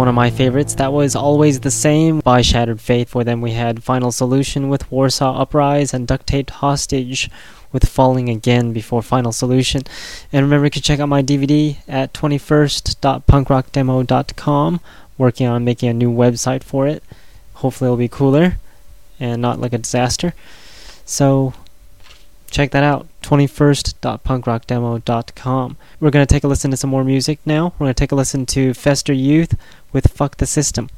one 0.08 0.12
of 0.12 0.16
my 0.16 0.30
favorites. 0.30 0.76
That 0.76 0.94
was 0.94 1.18
Always 1.18 1.60
the 1.60 1.70
Same 1.70 2.22
by 2.22 2.42
Shattered 2.42 2.80
Faith. 2.80 3.10
For 3.10 3.26
them, 3.26 3.42
we 3.42 3.52
had 3.52 3.84
Final 3.84 4.14
Solution 4.14 4.70
with 4.70 4.90
Warsaw 4.90 5.42
Uprise 5.42 5.94
and 5.94 6.08
Duct 6.08 6.26
Taped 6.26 6.50
Hostage 6.50 7.30
with 7.74 7.90
Falling 7.90 8.30
Again 8.30 8.72
before 8.72 9.02
Final 9.02 9.34
Solution. 9.34 9.82
And 10.32 10.46
remember, 10.46 10.68
you 10.68 10.72
can 10.72 10.82
check 10.82 11.02
out 11.02 11.10
my 11.10 11.22
DVD 11.22 11.76
at 11.90 12.14
21st.punkrockdemo.com. 12.14 14.80
Working 15.18 15.48
on 15.48 15.66
making 15.66 15.90
a 15.90 15.94
new 15.94 16.10
website 16.10 16.64
for 16.64 16.88
it. 16.88 17.04
Hopefully, 17.56 17.90
it'll 17.90 17.98
be 17.98 18.08
cooler 18.08 18.60
and 19.20 19.42
not 19.42 19.60
like 19.60 19.74
a 19.74 19.78
disaster. 19.78 20.34
So, 21.04 21.54
check 22.50 22.72
that 22.72 22.84
out 22.84 23.06
21st.punkrockdemo.com 23.24 25.78
we're 26.00 26.10
going 26.10 26.26
to 26.26 26.34
take 26.34 26.44
a 26.44 26.48
listen 26.48 26.72
to 26.72 26.78
some 26.78 26.90
more 26.90 27.04
music 27.04 27.38
now 27.46 27.74
we're 27.78 27.86
going 27.86 27.94
to 27.94 28.00
take 28.00 28.12
a 28.12 28.16
listen 28.16 28.44
to 28.46 28.74
fester 28.74 29.14
youth 29.14 29.56
with 29.92 30.12
fuck 30.12 30.38
the 30.38 30.46
system 30.46 30.90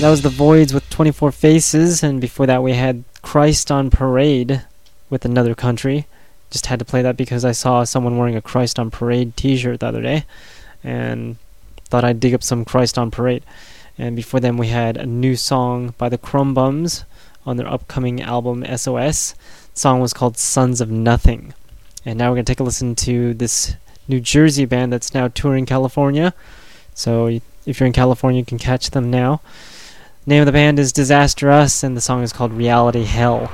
That 0.07 0.11
was 0.11 0.21
the 0.21 0.29
Voids 0.29 0.73
with 0.73 0.89
24 0.89 1.33
Faces, 1.33 2.01
and 2.01 2.21
before 2.21 2.45
that 2.45 2.63
we 2.63 2.71
had 2.71 3.03
Christ 3.23 3.69
on 3.69 3.89
Parade 3.89 4.63
with 5.09 5.25
Another 5.25 5.53
Country. 5.53 6.05
Just 6.49 6.67
had 6.67 6.79
to 6.79 6.85
play 6.85 7.01
that 7.01 7.17
because 7.17 7.43
I 7.43 7.51
saw 7.51 7.83
someone 7.83 8.17
wearing 8.17 8.37
a 8.37 8.41
Christ 8.41 8.79
on 8.79 8.89
Parade 8.89 9.35
T-shirt 9.35 9.81
the 9.81 9.85
other 9.85 10.01
day, 10.01 10.23
and 10.81 11.35
thought 11.89 12.05
I'd 12.05 12.21
dig 12.21 12.33
up 12.33 12.41
some 12.41 12.63
Christ 12.63 12.97
on 12.97 13.11
Parade. 13.11 13.43
And 13.97 14.15
before 14.15 14.39
them 14.39 14.57
we 14.57 14.67
had 14.67 14.95
a 14.95 15.05
new 15.05 15.35
song 15.35 15.93
by 15.97 16.07
the 16.07 16.17
Crumb 16.17 16.53
Bums 16.53 17.03
on 17.45 17.57
their 17.57 17.67
upcoming 17.67 18.21
album 18.21 18.63
SOS. 18.63 19.33
The 19.73 19.79
song 19.81 19.99
was 19.99 20.13
called 20.13 20.37
Sons 20.37 20.79
of 20.79 20.89
Nothing. 20.89 21.53
And 22.05 22.17
now 22.17 22.29
we're 22.29 22.35
gonna 22.35 22.45
take 22.45 22.61
a 22.61 22.63
listen 22.63 22.95
to 22.95 23.33
this 23.33 23.75
New 24.07 24.21
Jersey 24.21 24.63
band 24.63 24.93
that's 24.93 25.13
now 25.13 25.27
touring 25.27 25.65
California. 25.65 26.33
So 26.93 27.41
if 27.65 27.81
you're 27.81 27.87
in 27.87 27.91
California, 27.91 28.39
you 28.39 28.45
can 28.45 28.57
catch 28.57 28.91
them 28.91 29.11
now. 29.11 29.41
Name 30.29 30.41
of 30.41 30.45
the 30.45 30.51
band 30.51 30.77
is 30.77 30.91
Disaster 30.91 31.49
Us, 31.49 31.83
and 31.83 31.95
the 31.95 32.01
song 32.01 32.21
is 32.21 32.33
called 32.33 32.51
Reality 32.51 33.05
Hell. 33.05 33.49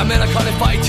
a 0.00 0.04
melancholy 0.04 0.52
fight. 0.56 0.80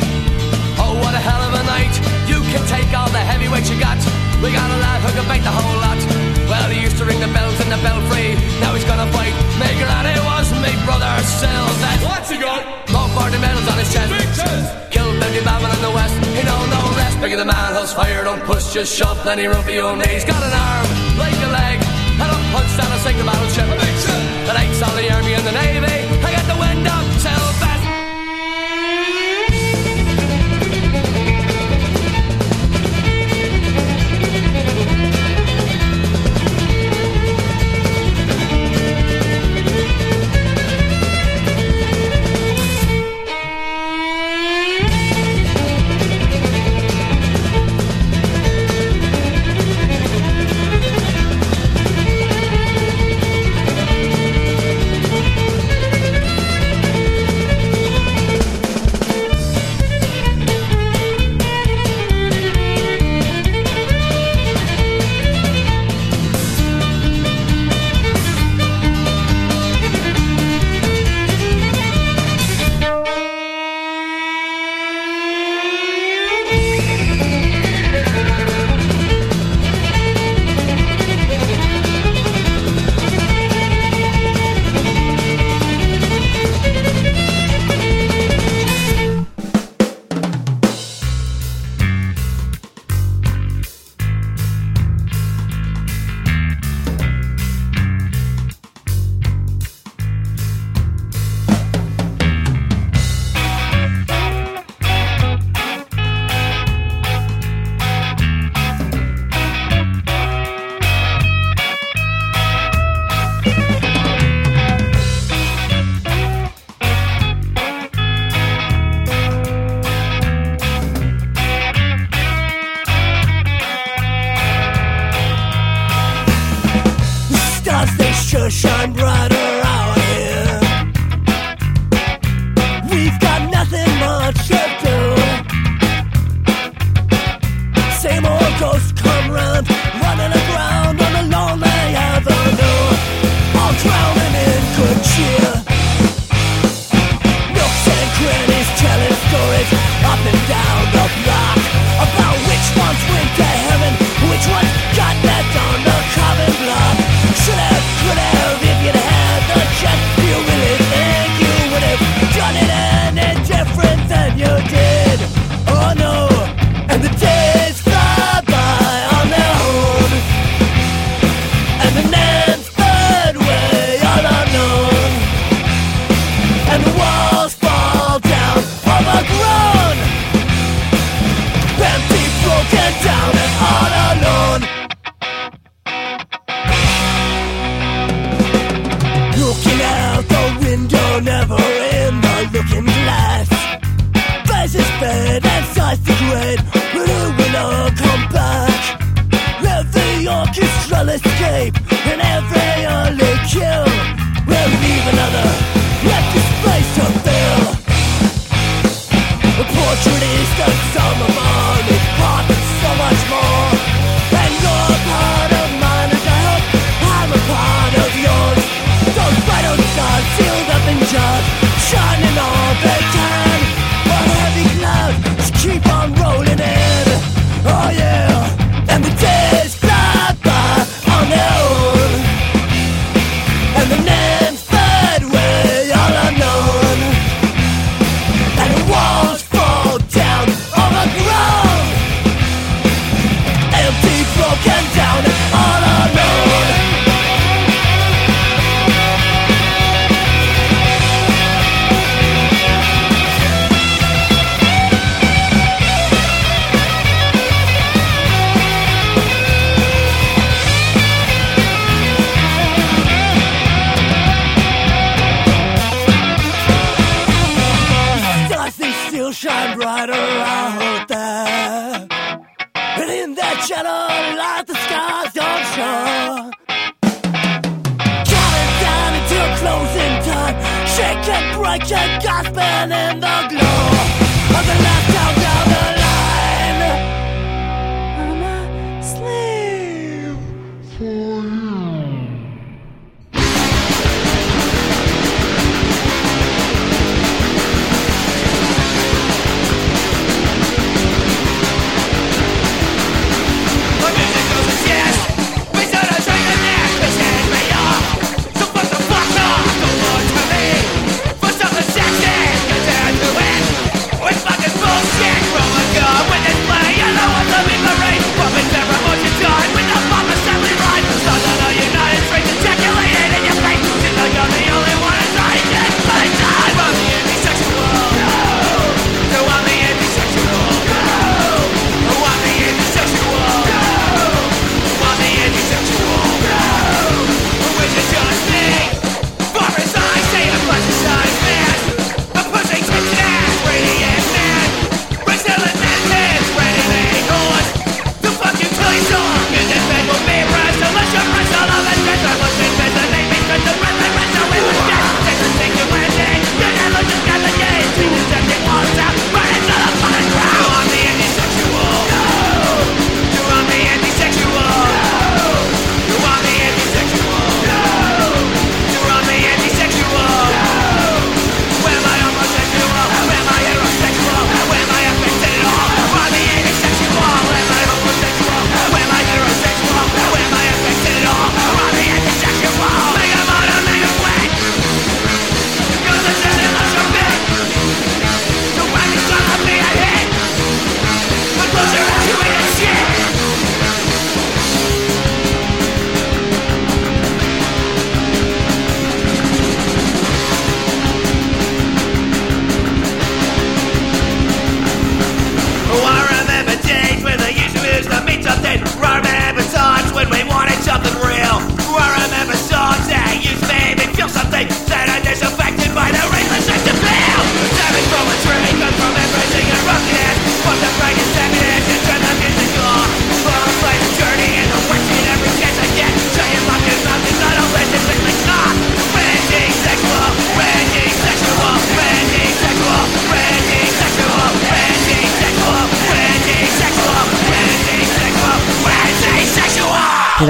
Oh, 0.79 0.95
what 1.03 1.11
a 1.11 1.19
hell 1.19 1.43
of 1.43 1.51
a 1.51 1.63
night. 1.67 1.91
You 2.31 2.39
can 2.47 2.63
take 2.71 2.87
all 2.95 3.11
the 3.11 3.19
heavyweights 3.19 3.67
you 3.67 3.75
got. 3.75 3.99
We 4.39 4.55
got 4.55 4.71
a 4.71 4.77
lad 4.79 5.03
who 5.03 5.11
can 5.11 5.27
bait 5.27 5.43
the 5.43 5.51
whole 5.51 5.77
lot. 5.83 5.99
Well, 6.47 6.69
he 6.71 6.79
used 6.79 6.95
to 6.95 7.03
ring 7.03 7.19
the 7.19 7.27
bells 7.35 7.59
in 7.59 7.67
the 7.67 7.79
belfry. 7.83 8.39
Now 8.63 8.71
he's 8.71 8.87
gonna 8.87 9.11
fight. 9.11 9.35
Make 9.59 9.75
it 9.83 9.89
out, 9.91 10.07
it 10.07 10.15
was 10.23 10.47
me, 10.63 10.71
brother 10.87 11.11
Sylvan. 11.27 11.97
What's 12.07 12.31
he 12.31 12.39
got? 12.39 12.63
Lombardi 12.87 13.35
medals 13.43 13.67
on 13.67 13.77
his 13.83 13.91
chest. 13.91 14.15
Big 14.15 14.31
chest. 14.31 14.67
Killed 14.95 15.15
Benji 15.19 15.43
Babin 15.43 15.67
in 15.75 15.81
the 15.83 15.91
West. 15.91 16.15
He 16.31 16.43
don't 16.47 16.67
know 16.71 16.79
no 16.79 16.95
rest. 16.95 17.19
Bigger 17.19 17.39
the 17.43 17.49
man 17.51 17.75
who's 17.75 17.91
fired. 17.91 18.23
Don't 18.23 18.43
push, 18.47 18.71
just 18.71 18.95
shove. 18.95 19.19
Plenty 19.27 19.43
room 19.51 19.63
for 19.67 19.75
your 19.75 19.91
knees. 19.99 20.23
Got 20.23 20.39
an 20.39 20.55
arm, 20.55 20.87
like 21.19 21.35
a 21.35 21.51
leg. 21.51 21.77
head 22.15 22.31
don't 22.31 22.47
punch 22.55 22.71
down 22.79 22.91
a 22.95 22.99
single 23.03 23.27
battleship. 23.27 23.67
That 24.47 24.55
aches 24.55 24.79
all 24.79 24.95
the 24.95 25.07
army 25.11 25.35
and 25.35 25.43
the 25.43 25.51
navy. 25.51 25.99
I 26.23 26.29
got 26.31 26.47
the 26.47 26.55
wind 26.63 26.87
up. 26.87 27.00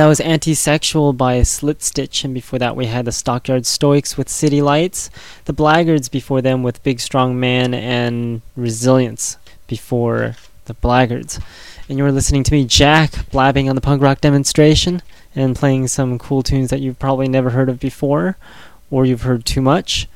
that 0.02 0.08
was 0.08 0.20
Anti-Sexual 0.20 1.14
by 1.14 1.44
Slit 1.44 1.84
Stitch, 1.84 2.24
and 2.24 2.34
before 2.34 2.58
that 2.58 2.76
we 2.76 2.88
had 2.88 3.06
the 3.06 3.12
Stockyard 3.12 3.68
Stoics 3.68 4.18
with 4.18 4.30
City 4.30 4.60
Lights, 4.60 5.12
the 5.46 5.54
Blackguards 5.54 6.10
before 6.10 6.42
them 6.42 6.64
with 6.64 6.82
Big 6.82 7.00
Strong 7.00 7.40
Man 7.40 7.76
and 7.76 8.42
Resilience 8.56 9.38
before 9.68 10.38
the 10.66 10.74
Blackguards. 10.74 11.40
And 11.88 12.00
you 12.00 12.04
were 12.04 12.12
listening 12.12 12.42
to 12.46 12.52
me, 12.52 12.66
Jack, 12.66 13.30
blabbing 13.30 13.70
on 13.70 13.76
the 13.76 13.82
punk 13.82 14.02
rock 14.02 14.22
demonstration 14.22 15.04
and 15.36 15.56
playing 15.56 15.88
some 15.88 16.18
cool 16.18 16.42
tunes 16.42 16.72
that 16.72 16.80
you've 16.80 16.98
probably 16.98 17.28
never 17.28 17.52
heard 17.52 17.70
of 17.70 17.80
before 17.80 18.38
or 18.90 19.06
you've 19.06 19.22
heard 19.22 19.46
too 19.46 19.62
much. 19.62 20.08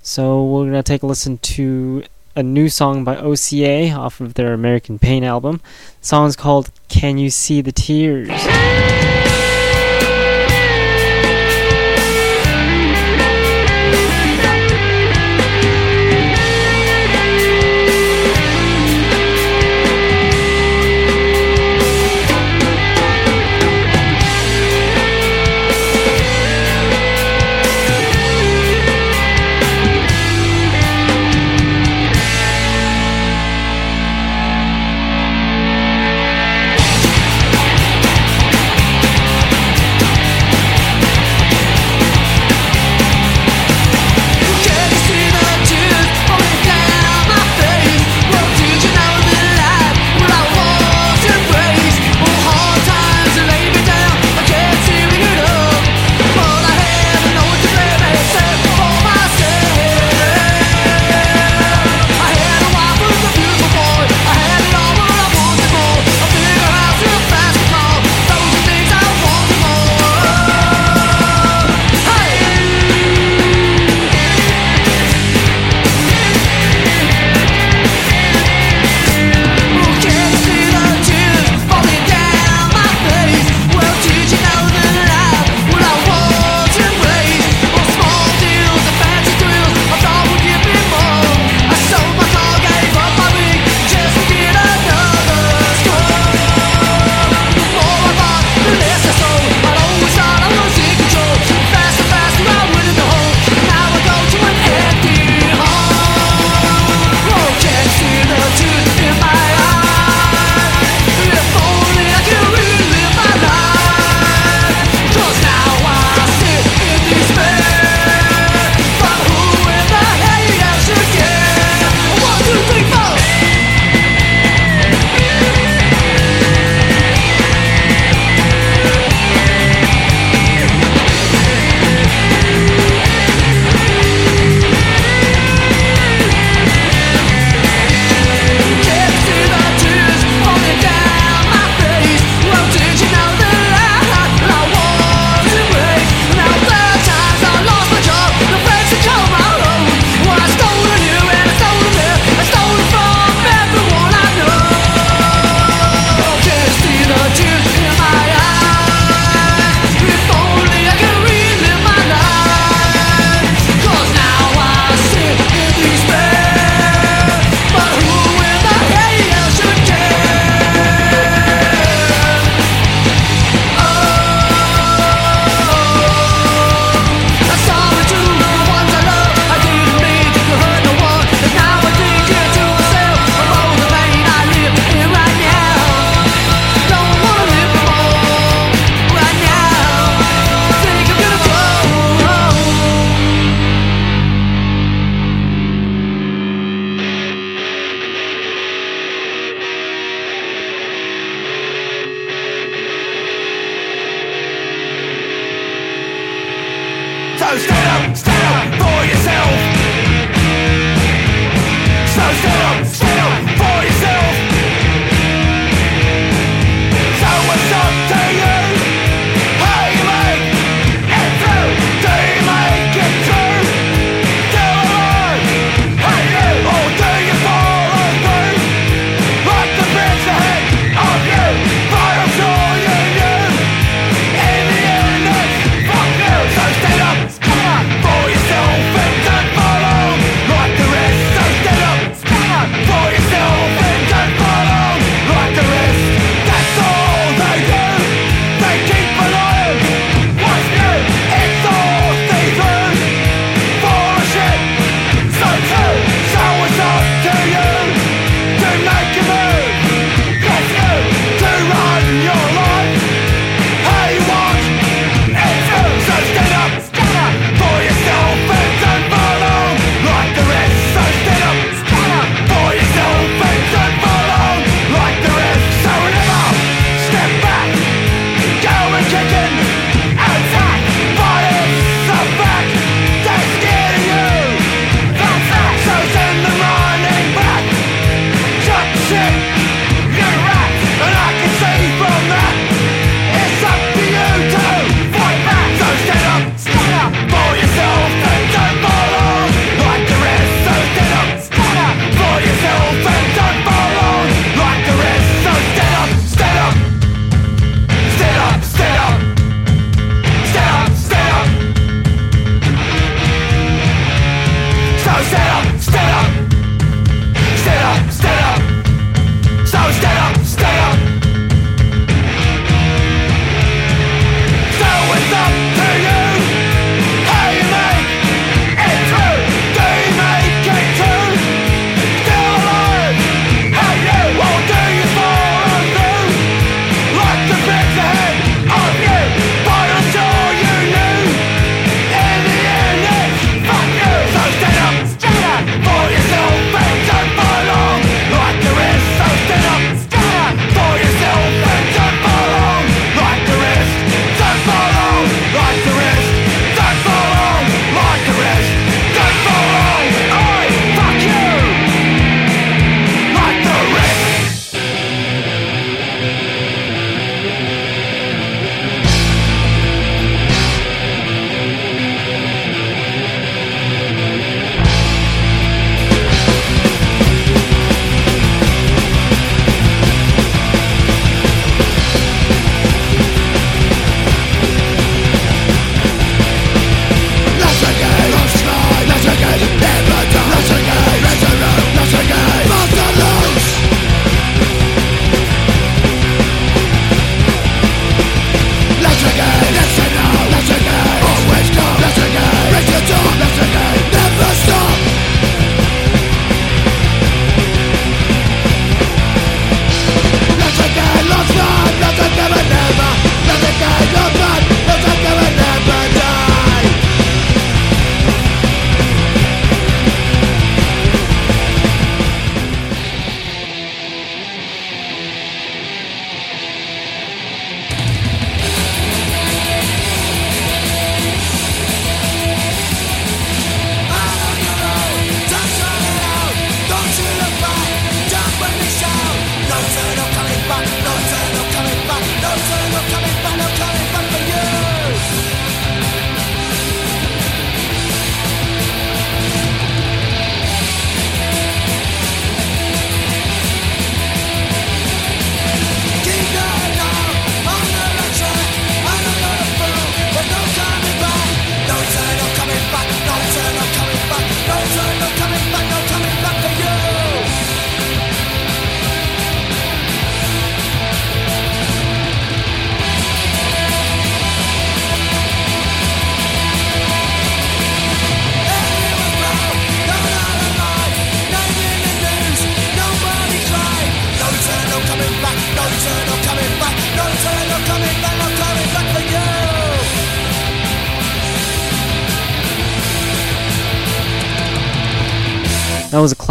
So 0.00 0.44
we're 0.44 0.70
going 0.70 0.74
to 0.74 0.82
take 0.84 1.02
a 1.02 1.06
listen 1.06 1.38
to 1.38 2.04
a 2.34 2.42
new 2.42 2.68
song 2.68 3.04
by 3.04 3.16
OCA 3.16 3.90
off 3.90 4.20
of 4.20 4.34
their 4.34 4.52
American 4.52 4.98
Pain 4.98 5.24
album. 5.24 5.60
The 6.00 6.06
song's 6.06 6.36
called 6.36 6.70
Can 6.88 7.18
You 7.18 7.30
See 7.30 7.60
the 7.60 7.72
Tears? 7.72 8.30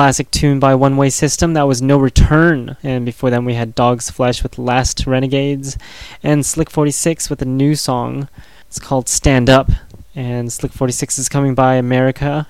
Classic 0.02 0.32
tune 0.32 0.60
by 0.60 0.74
One 0.74 0.98
Way 0.98 1.12
System. 1.12 1.54
That 1.54 1.68
was 1.68 1.80
No 1.80 2.00
Return. 2.00 2.76
And 2.82 3.06
before 3.06 3.30
then, 3.30 3.46
we 3.46 3.54
had 3.54 3.76
Dog's 3.76 4.10
Flesh 4.10 4.42
with 4.42 4.58
Last 4.58 5.06
Renegades 5.06 5.78
and 6.24 6.44
Slick 6.44 6.72
46 6.72 7.30
with 7.30 7.40
a 7.44 7.46
new 7.46 7.76
song. 7.76 8.28
It's 8.68 8.80
called 8.80 9.08
Stand 9.08 9.48
Up. 9.48 9.70
And 10.16 10.52
Slick 10.52 10.72
46 10.72 11.20
is 11.20 11.30
coming 11.30 11.54
by 11.54 11.76
America 11.76 12.48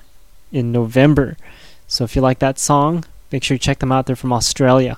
in 0.50 0.72
November. 0.72 1.36
So 1.88 2.04
if 2.04 2.16
you 2.16 2.22
like 2.22 2.38
that 2.38 2.58
song, 2.58 3.04
make 3.30 3.44
sure 3.44 3.56
you 3.56 3.58
check 3.58 3.80
them 3.80 3.92
out. 3.92 4.06
They're 4.06 4.16
from 4.16 4.32
Australia. 4.32 4.96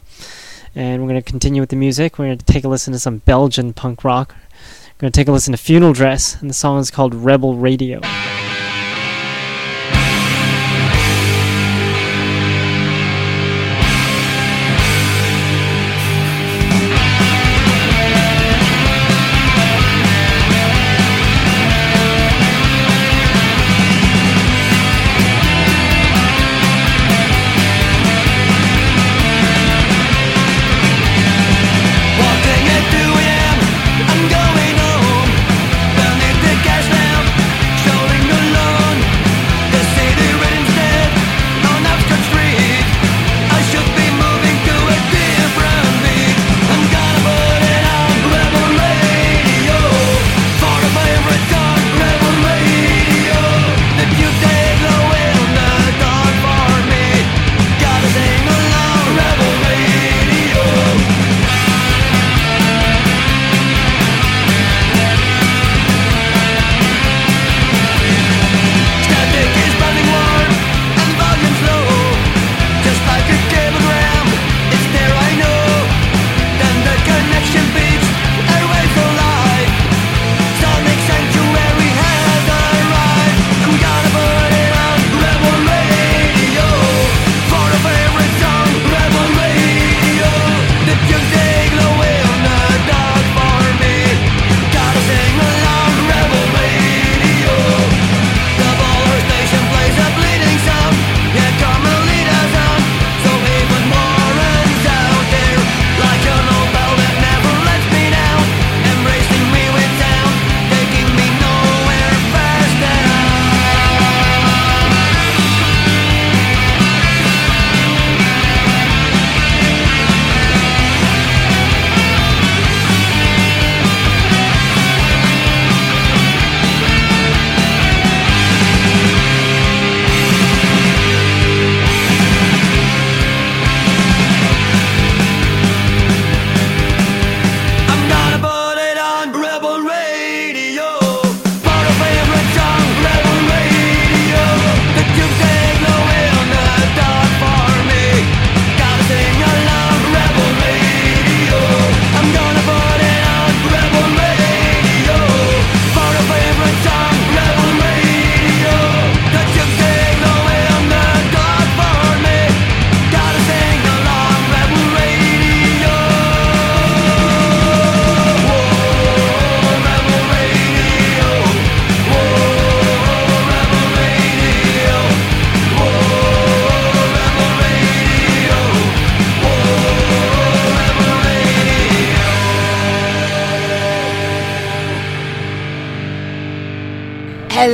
And 0.76 1.02
we're 1.02 1.08
going 1.08 1.20
to 1.20 1.28
continue 1.28 1.60
with 1.60 1.70
the 1.70 1.76
music. 1.76 2.20
We're 2.20 2.26
going 2.26 2.38
to 2.38 2.44
take 2.44 2.62
a 2.62 2.68
listen 2.68 2.92
to 2.92 3.00
some 3.00 3.18
Belgian 3.18 3.72
punk 3.72 4.04
rock. 4.04 4.32
We're 4.38 5.00
going 5.00 5.12
to 5.12 5.20
take 5.20 5.26
a 5.26 5.32
listen 5.32 5.50
to 5.50 5.58
Funeral 5.58 5.92
Dress. 5.92 6.40
And 6.40 6.48
the 6.48 6.54
song 6.54 6.78
is 6.78 6.92
called 6.92 7.16
Rebel 7.16 7.56
Radio. 7.56 8.00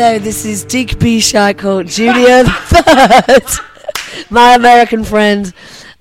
Hello, 0.00 0.18
this 0.18 0.46
is. 0.46 0.64
Shackle 1.20 1.84
Jr. 1.84 2.40
the 2.40 2.48
Third, 2.72 4.30
my 4.30 4.54
American 4.54 5.04
friend, 5.04 5.52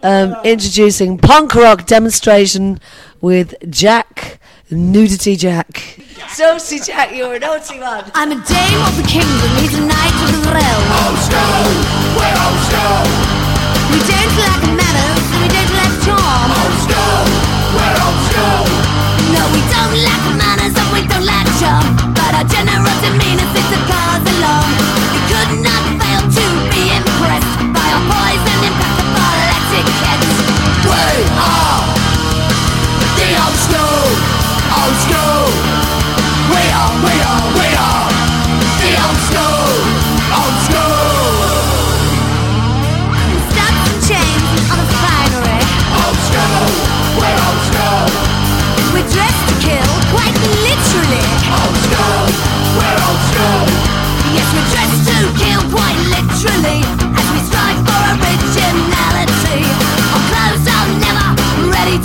um, 0.02 0.38
introducing 0.46 1.18
punk 1.18 1.54
rock 1.54 1.86
demonstration 1.86 2.80
with 3.20 3.54
Jack, 3.70 4.40
Nudity 4.72 5.36
Jack. 5.36 6.00
Saucy 6.30 6.80
Jack, 6.80 7.14
you're 7.14 7.34
a 7.34 7.40
naughty 7.40 7.78
one. 7.82 8.10
I'm 8.16 8.32
a 8.32 8.36
dame 8.36 8.82
of 8.88 8.96
the 8.96 9.04
kingdom, 9.04 9.52
he's 9.60 9.78
a 9.78 9.84
knight 9.84 10.16
of 10.24 10.32
the 10.32 10.48
realm. 10.48 10.80
We 13.92 14.00
don't 14.08 14.32
lack 14.40 14.64
manners, 14.80 15.28
and 15.28 15.44
we 15.44 15.50
don't 15.52 15.76
lack 15.76 15.92
charm. 16.08 16.56
No, 19.36 19.44
we 19.52 19.60
don't 19.68 19.92
lack 20.08 20.24
manners, 20.40 20.72
and 20.80 20.88
we 20.96 21.06
don't 21.06 21.26
lack 21.26 21.48
charm. 21.60 22.09
Our 22.40 22.45
generous 22.48 23.02
demeanor 23.02 23.44
sits 23.53 23.68
a 23.68 23.80
cause 23.84 23.90
along. 23.90 24.09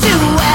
Ready 0.02 0.18
to 0.18 0.53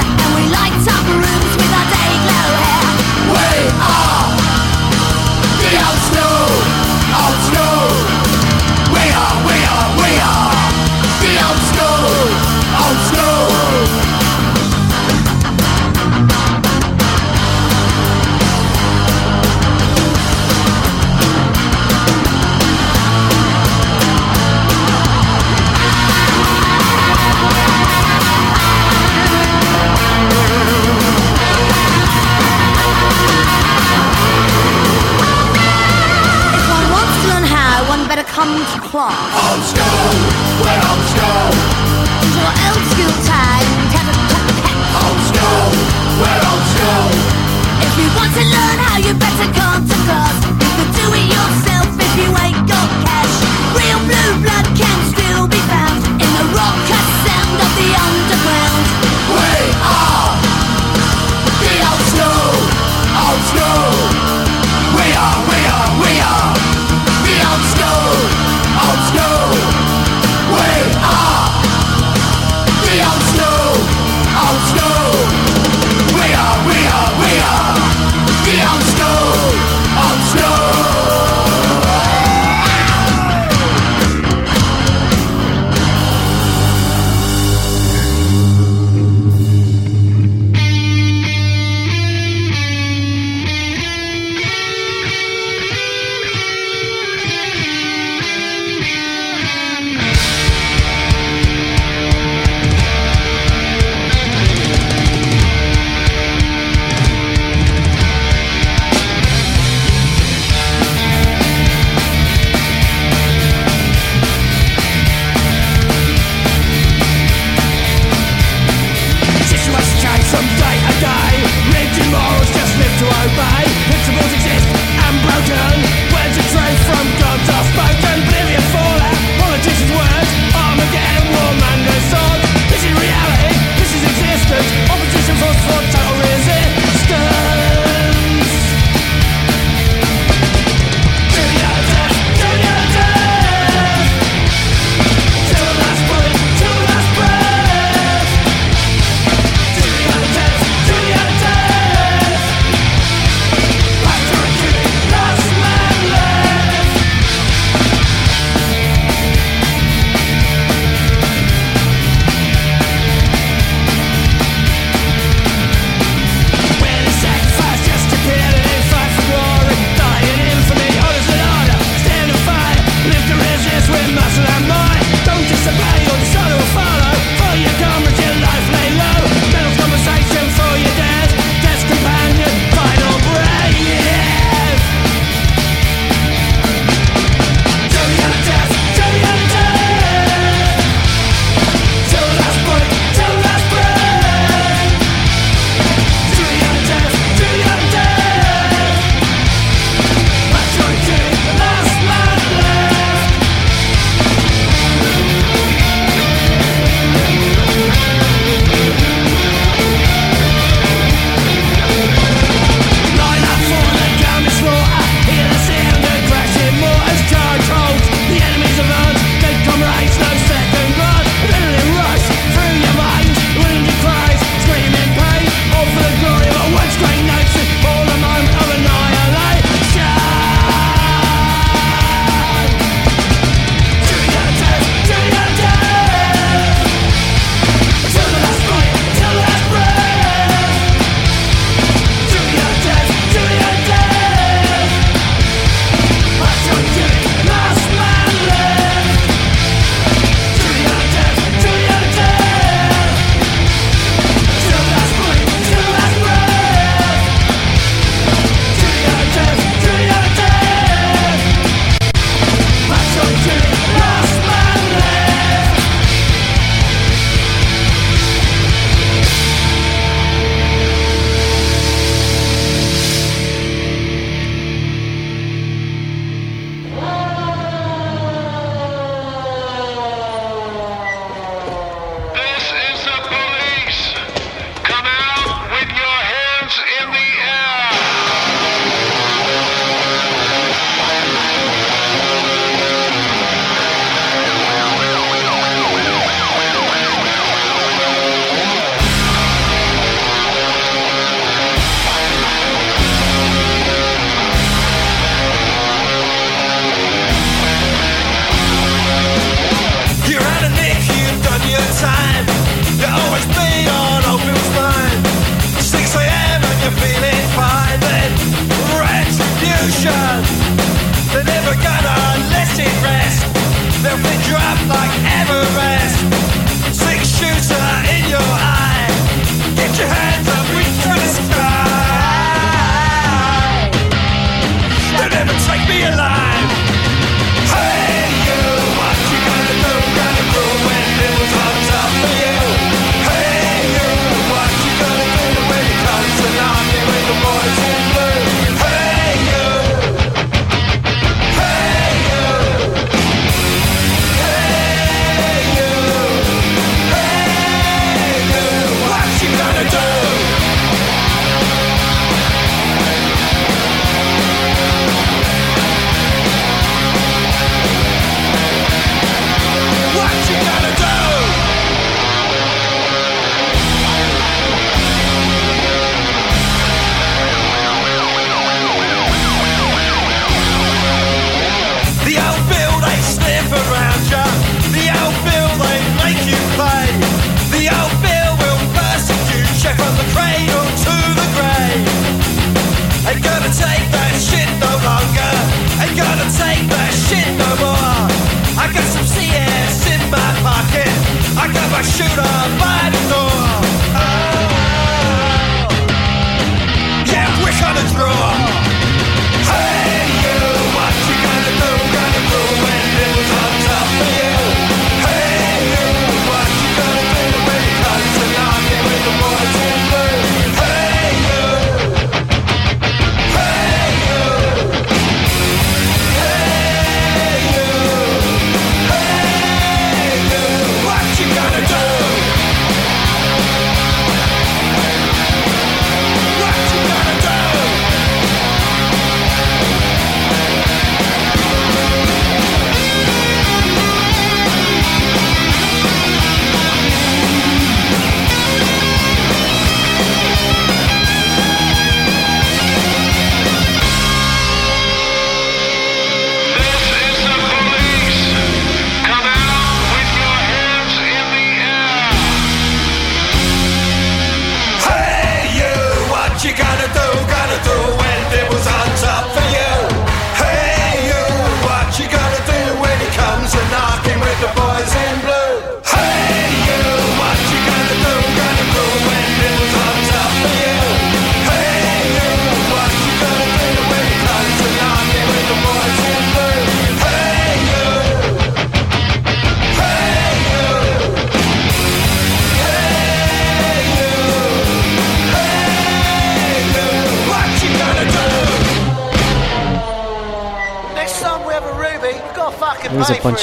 huge 38.50 38.80
clock. 38.90 39.14
Old 39.46 39.62
school, 39.70 40.10
we're 40.62 40.82
old 40.90 41.04
school. 41.12 41.46
It's 42.22 42.36
your 42.40 42.52
old 42.66 42.84
school 42.92 43.14
time. 43.30 43.68
Old 45.02 45.20
school, 45.30 45.66
we're 46.20 46.42
old 46.50 46.64
school. 46.72 47.06
If 47.86 47.92
you 48.00 48.08
want 48.18 48.32
to 48.34 48.44
learn 48.54 48.78
how, 48.86 48.98
you 48.98 49.14
better. 49.14 49.52
go. 49.54 49.59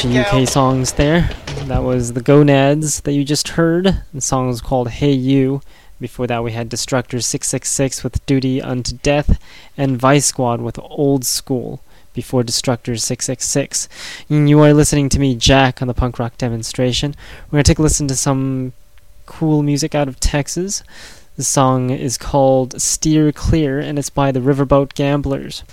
UK 0.06 0.48
songs 0.48 0.94
there. 0.94 1.28
That 1.65 1.82
was 1.82 2.14
the 2.14 2.22
Gonads 2.22 3.02
that 3.02 3.14
you 3.14 3.24
just 3.24 3.49
heard. 3.49 4.03
The 4.14 4.22
song 4.22 4.48
was 4.48 4.61
called 4.61 4.90
Hey 4.90 5.11
You. 5.11 5.61
Before 5.99 6.28
that, 6.28 6.44
we 6.44 6.52
had 6.52 6.69
Destructor 6.69 7.19
666 7.19 8.03
with 8.03 8.24
Duty 8.28 8.61
Unto 8.61 8.98
Death 8.98 9.41
and 9.76 9.98
Vice 9.98 10.28
Squad 10.28 10.61
with 10.61 10.78
Old 10.84 11.26
School 11.26 11.82
before 12.14 12.44
Destructor 12.44 12.95
666. 12.95 13.90
And 14.30 14.48
you 14.48 14.60
are 14.60 14.72
listening 14.72 15.10
to 15.10 15.19
me, 15.19 15.36
Jack, 15.36 15.82
on 15.82 15.88
the 15.88 15.95
punk 15.95 16.19
rock 16.19 16.38
demonstration. 16.38 17.15
We're 17.48 17.57
going 17.57 17.64
to 17.64 17.72
take 17.72 17.80
a 17.80 17.82
listen 17.82 18.07
to 18.10 18.15
some 18.15 18.74
cool 19.26 19.64
music 19.64 19.95
out 19.95 20.07
of 20.07 20.19
Texas. 20.19 20.84
The 21.38 21.44
song 21.44 21.90
is 21.90 22.19
called 22.19 22.80
Steer 22.80 23.32
Clear 23.32 23.80
and 23.80 23.98
it's 23.98 24.11
by 24.11 24.32
the 24.32 24.41
Riverboat 24.41 24.94
Gamblers. 24.94 25.64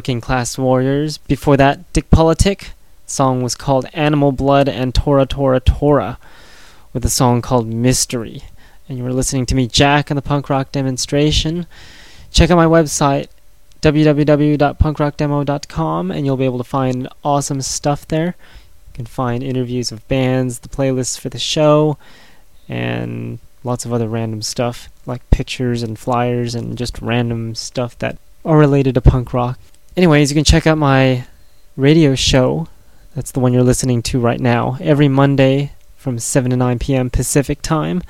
Working 0.00 0.22
Class 0.22 0.56
Warriors. 0.56 1.18
Before 1.18 1.58
that, 1.58 1.92
Dick 1.92 2.08
Politic. 2.08 2.70
song 3.04 3.42
was 3.42 3.54
called 3.54 3.84
Animal 3.92 4.32
Blood 4.32 4.66
and 4.66 4.94
Tora 4.94 5.26
Tora 5.26 5.60
Tora, 5.60 6.16
with 6.94 7.04
a 7.04 7.10
song 7.10 7.42
called 7.42 7.66
Mystery. 7.66 8.44
And 8.88 8.96
you 8.96 9.04
were 9.04 9.12
listening 9.12 9.44
to 9.44 9.54
me, 9.54 9.66
Jack, 9.66 10.10
on 10.10 10.14
the 10.14 10.22
punk 10.22 10.48
rock 10.48 10.72
demonstration. 10.72 11.66
Check 12.32 12.50
out 12.50 12.56
my 12.56 12.64
website, 12.64 13.28
www.punkrockdemo.com, 13.82 16.10
and 16.10 16.24
you'll 16.24 16.38
be 16.38 16.46
able 16.46 16.56
to 16.56 16.64
find 16.64 17.06
awesome 17.22 17.60
stuff 17.60 18.08
there. 18.08 18.28
You 18.28 18.94
can 18.94 19.04
find 19.04 19.42
interviews 19.42 19.92
of 19.92 20.08
bands, 20.08 20.60
the 20.60 20.70
playlists 20.70 21.20
for 21.20 21.28
the 21.28 21.38
show, 21.38 21.98
and 22.70 23.38
lots 23.62 23.84
of 23.84 23.92
other 23.92 24.08
random 24.08 24.40
stuff 24.40 24.88
like 25.04 25.30
pictures 25.30 25.82
and 25.82 25.98
flyers 25.98 26.54
and 26.54 26.78
just 26.78 27.02
random 27.02 27.54
stuff 27.54 27.98
that 27.98 28.16
are 28.46 28.56
related 28.56 28.94
to 28.94 29.02
punk 29.02 29.34
rock. 29.34 29.58
Anyways, 30.00 30.30
you 30.30 30.34
can 30.34 30.44
check 30.44 30.66
out 30.66 30.78
my 30.78 31.26
radio 31.76 32.14
show. 32.14 32.68
That's 33.14 33.32
the 33.32 33.40
one 33.40 33.52
you're 33.52 33.62
listening 33.62 34.00
to 34.04 34.18
right 34.18 34.40
now. 34.40 34.78
Every 34.80 35.08
Monday 35.08 35.72
from 35.98 36.18
7 36.18 36.52
to 36.52 36.56
9 36.56 36.78
p.m. 36.78 37.10
Pacific 37.10 37.60
time. 37.60 38.02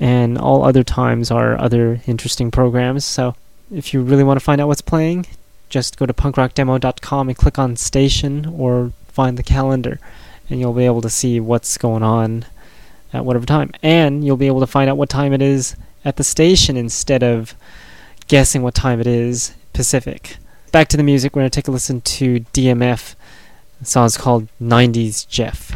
And 0.00 0.36
all 0.36 0.64
other 0.64 0.82
times 0.82 1.30
are 1.30 1.56
other 1.56 2.00
interesting 2.08 2.50
programs. 2.50 3.04
So 3.04 3.36
if 3.72 3.94
you 3.94 4.02
really 4.02 4.24
want 4.24 4.40
to 4.40 4.44
find 4.44 4.60
out 4.60 4.66
what's 4.66 4.80
playing, 4.80 5.24
just 5.68 5.98
go 5.98 6.04
to 6.04 6.12
punkrockdemo.com 6.12 7.28
and 7.28 7.38
click 7.38 7.60
on 7.60 7.76
station 7.76 8.46
or 8.46 8.92
find 9.06 9.38
the 9.38 9.44
calendar. 9.44 10.00
And 10.48 10.58
you'll 10.58 10.72
be 10.72 10.86
able 10.86 11.02
to 11.02 11.08
see 11.08 11.38
what's 11.38 11.78
going 11.78 12.02
on 12.02 12.44
at 13.12 13.24
whatever 13.24 13.46
time. 13.46 13.70
And 13.84 14.24
you'll 14.24 14.36
be 14.36 14.48
able 14.48 14.58
to 14.58 14.66
find 14.66 14.90
out 14.90 14.96
what 14.96 15.08
time 15.08 15.32
it 15.32 15.42
is 15.42 15.76
at 16.04 16.16
the 16.16 16.24
station 16.24 16.76
instead 16.76 17.22
of 17.22 17.54
guessing 18.26 18.62
what 18.62 18.74
time 18.74 19.00
it 19.00 19.06
is 19.06 19.54
Pacific. 19.72 20.36
Back 20.72 20.86
to 20.90 20.96
the 20.96 21.02
music, 21.02 21.34
we're 21.34 21.40
going 21.40 21.50
to 21.50 21.54
take 21.54 21.66
a 21.66 21.72
listen 21.72 22.00
to 22.00 22.40
DMF. 22.52 23.16
The 23.80 23.86
song's 23.86 24.16
called 24.16 24.46
90s 24.62 25.26
Jeff. 25.26 25.72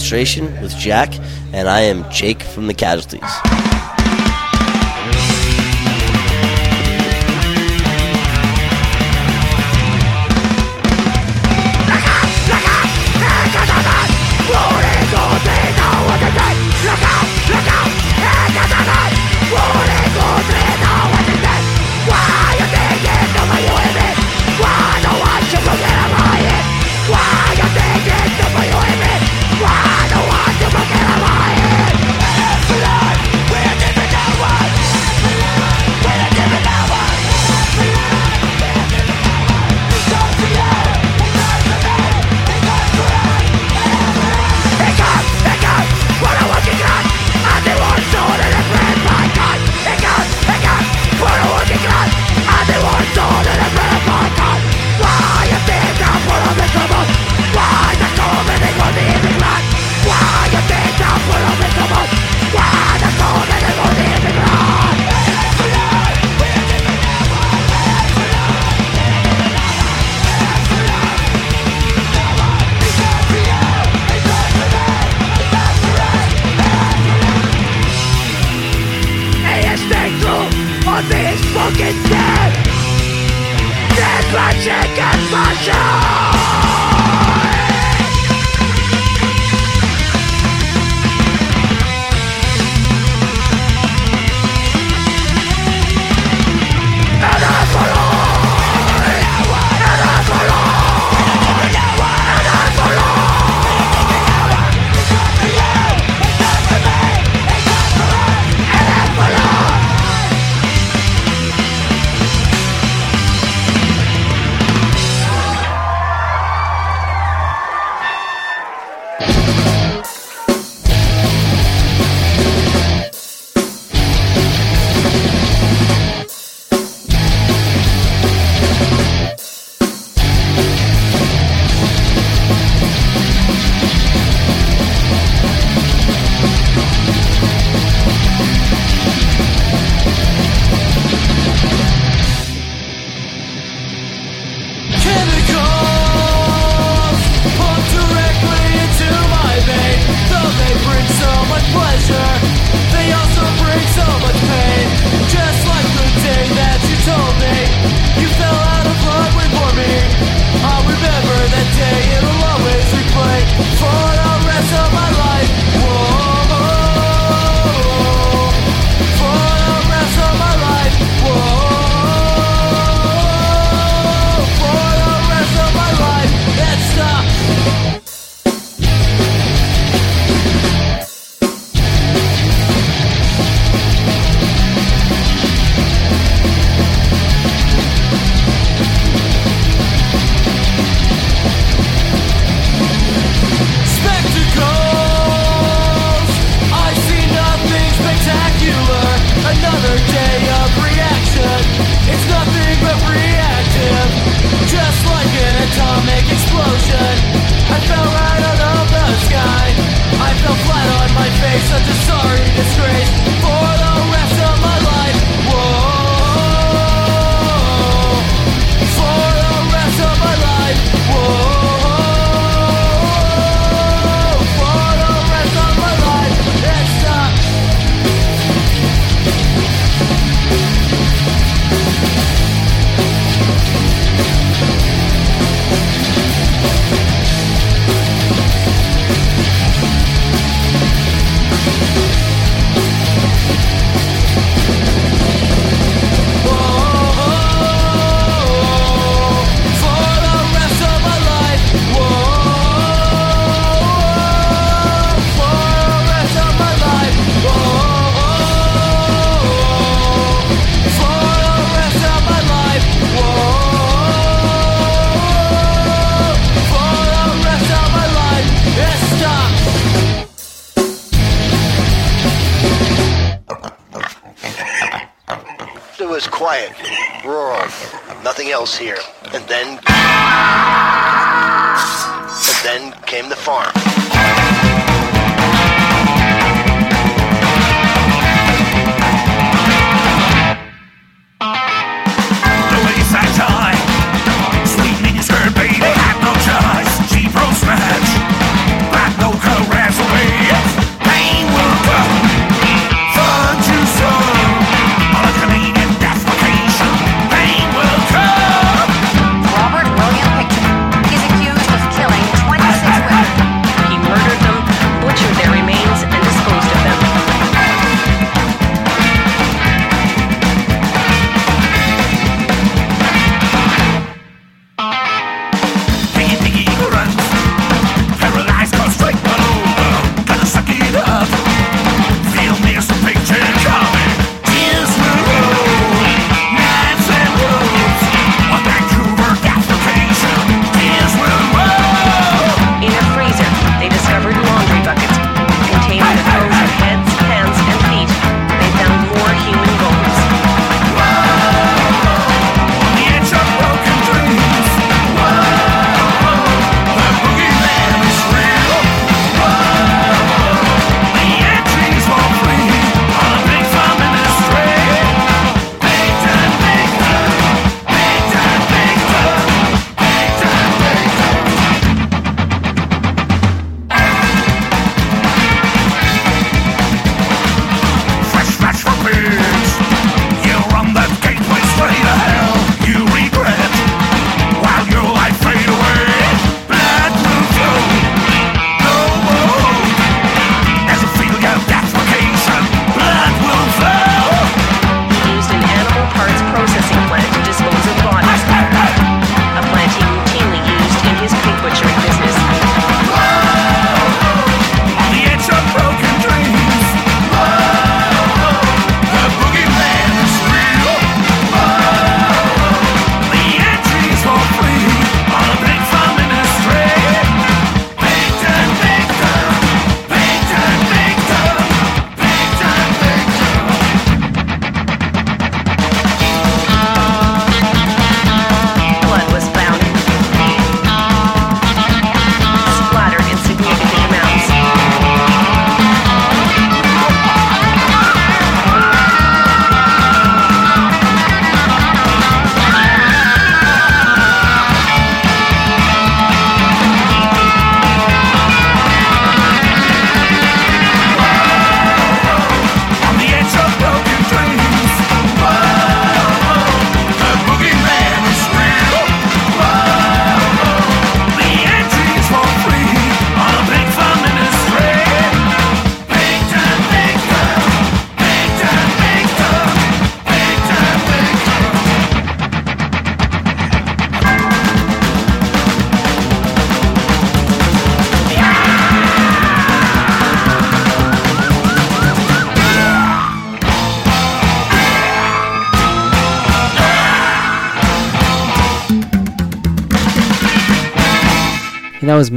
demonstration 0.00 0.46
with 0.62 0.74
Jack, 0.78 1.12
and 1.52 1.68
I 1.68 1.80
am 1.80 2.10
Jake 2.10 2.42
from 2.42 2.68
the 2.68 2.74
Casualties. 2.74 3.69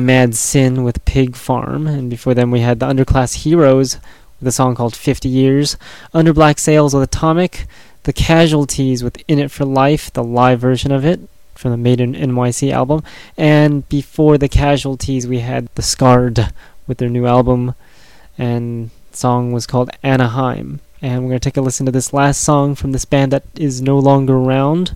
Mad 0.03 0.35
Sin 0.35 0.83
with 0.83 1.03
Pig 1.05 1.35
Farm. 1.35 1.87
And 1.87 2.09
before 2.09 2.33
them, 2.33 2.51
we 2.51 2.59
had 2.59 2.79
the 2.79 2.87
Underclass 2.87 3.43
Heroes 3.43 3.97
with 4.39 4.47
a 4.47 4.51
song 4.51 4.75
called 4.75 4.95
50 4.95 5.29
Years. 5.29 5.77
Under 6.13 6.33
Black 6.33 6.59
Sails 6.59 6.93
with 6.93 7.03
Atomic. 7.03 7.65
The 8.03 8.13
Casualties 8.13 9.01
with 9.01 9.23
In 9.29 9.39
It 9.39 9.49
for 9.49 9.63
Life, 9.63 10.11
the 10.11 10.23
live 10.23 10.59
version 10.59 10.91
of 10.91 11.05
it 11.05 11.21
from 11.55 11.71
the 11.71 11.77
Made 11.77 12.01
in 12.01 12.13
NYC 12.13 12.71
album. 12.71 13.01
And 13.37 13.87
before 13.87 14.37
the 14.37 14.49
Casualties, 14.49 15.25
we 15.25 15.39
had 15.39 15.69
The 15.75 15.81
Scarred 15.81 16.51
with 16.85 16.97
their 16.97 17.09
new 17.09 17.25
album. 17.25 17.75
And 18.37 18.89
song 19.13 19.53
was 19.53 19.65
called 19.65 19.89
Anaheim. 20.03 20.81
And 21.01 21.23
we're 21.23 21.29
going 21.29 21.39
to 21.39 21.49
take 21.49 21.57
a 21.57 21.61
listen 21.61 21.85
to 21.85 21.91
this 21.91 22.11
last 22.11 22.41
song 22.41 22.75
from 22.75 22.91
this 22.91 23.05
band 23.05 23.31
that 23.31 23.43
is 23.55 23.81
no 23.81 23.97
longer 23.99 24.35
around. 24.35 24.95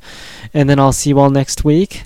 And 0.54 0.70
then 0.70 0.80
I'll 0.80 0.94
see 0.94 1.12
you 1.12 1.20
all 1.20 1.30
next 1.30 1.64
week. 1.64 2.04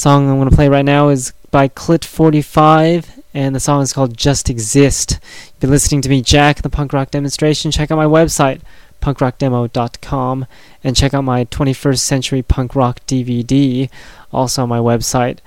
Song 0.00 0.30
I'm 0.30 0.38
going 0.38 0.48
to 0.48 0.56
play 0.56 0.70
right 0.70 0.84
now 0.84 1.10
is 1.10 1.34
by 1.50 1.68
Clit45, 1.68 3.20
and 3.34 3.54
the 3.54 3.60
song 3.60 3.82
is 3.82 3.92
called 3.92 4.16
Just 4.16 4.48
Exist. 4.48 5.12
If 5.12 5.20
You've 5.46 5.60
been 5.60 5.70
listening 5.70 6.00
to 6.00 6.08
me, 6.08 6.22
Jack, 6.22 6.62
the 6.62 6.70
punk 6.70 6.94
rock 6.94 7.10
demonstration. 7.10 7.70
Check 7.70 7.90
out 7.90 7.98
my 7.98 8.06
website, 8.06 8.62
punkrockdemo.com, 9.02 10.46
and 10.82 10.96
check 10.96 11.12
out 11.12 11.24
my 11.24 11.44
21st 11.44 11.98
Century 11.98 12.40
Punk 12.40 12.74
Rock 12.74 13.00
DVD, 13.06 13.90
also 14.32 14.62
on 14.62 14.70
my 14.70 14.78
website. 14.78 15.40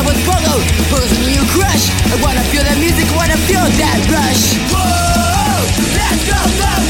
I 0.00 0.02
was 0.02 0.16
borrowed 0.24 0.64
Personally 0.88 1.32
new 1.36 1.44
crush. 1.52 1.92
I 2.08 2.16
wanna 2.24 2.40
feel 2.48 2.64
that 2.64 2.78
music, 2.80 3.04
wanna 3.14 3.36
feel 3.36 3.60
that 3.60 4.00
rush. 4.08 4.56
Whoa, 4.72 5.60
let's 5.92 6.24
go, 6.24 6.40
go. 6.56 6.89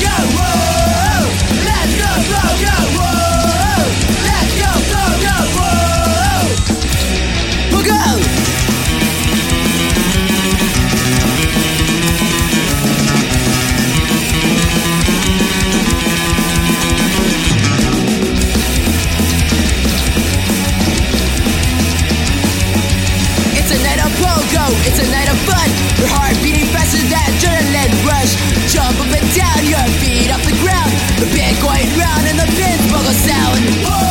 fun. 25.46 25.68
Your 25.98 26.10
heart 26.10 26.36
beating 26.42 26.66
faster 26.72 27.00
than 27.08 27.24
adrenaline 27.36 27.94
rush. 28.04 28.36
Jump 28.72 28.96
up 29.00 29.12
and 29.12 29.28
down, 29.32 29.60
your 29.64 29.86
feet 30.00 30.30
off 30.30 30.44
the 30.44 30.56
ground. 30.60 30.90
The 31.20 31.28
pin 31.32 31.54
going 31.62 31.88
round 31.96 32.24
and 32.28 32.38
the 32.38 32.48
pin 32.56 32.78
buckle 32.90 33.16
sound. 33.16 33.58
Whoa! 33.86 34.09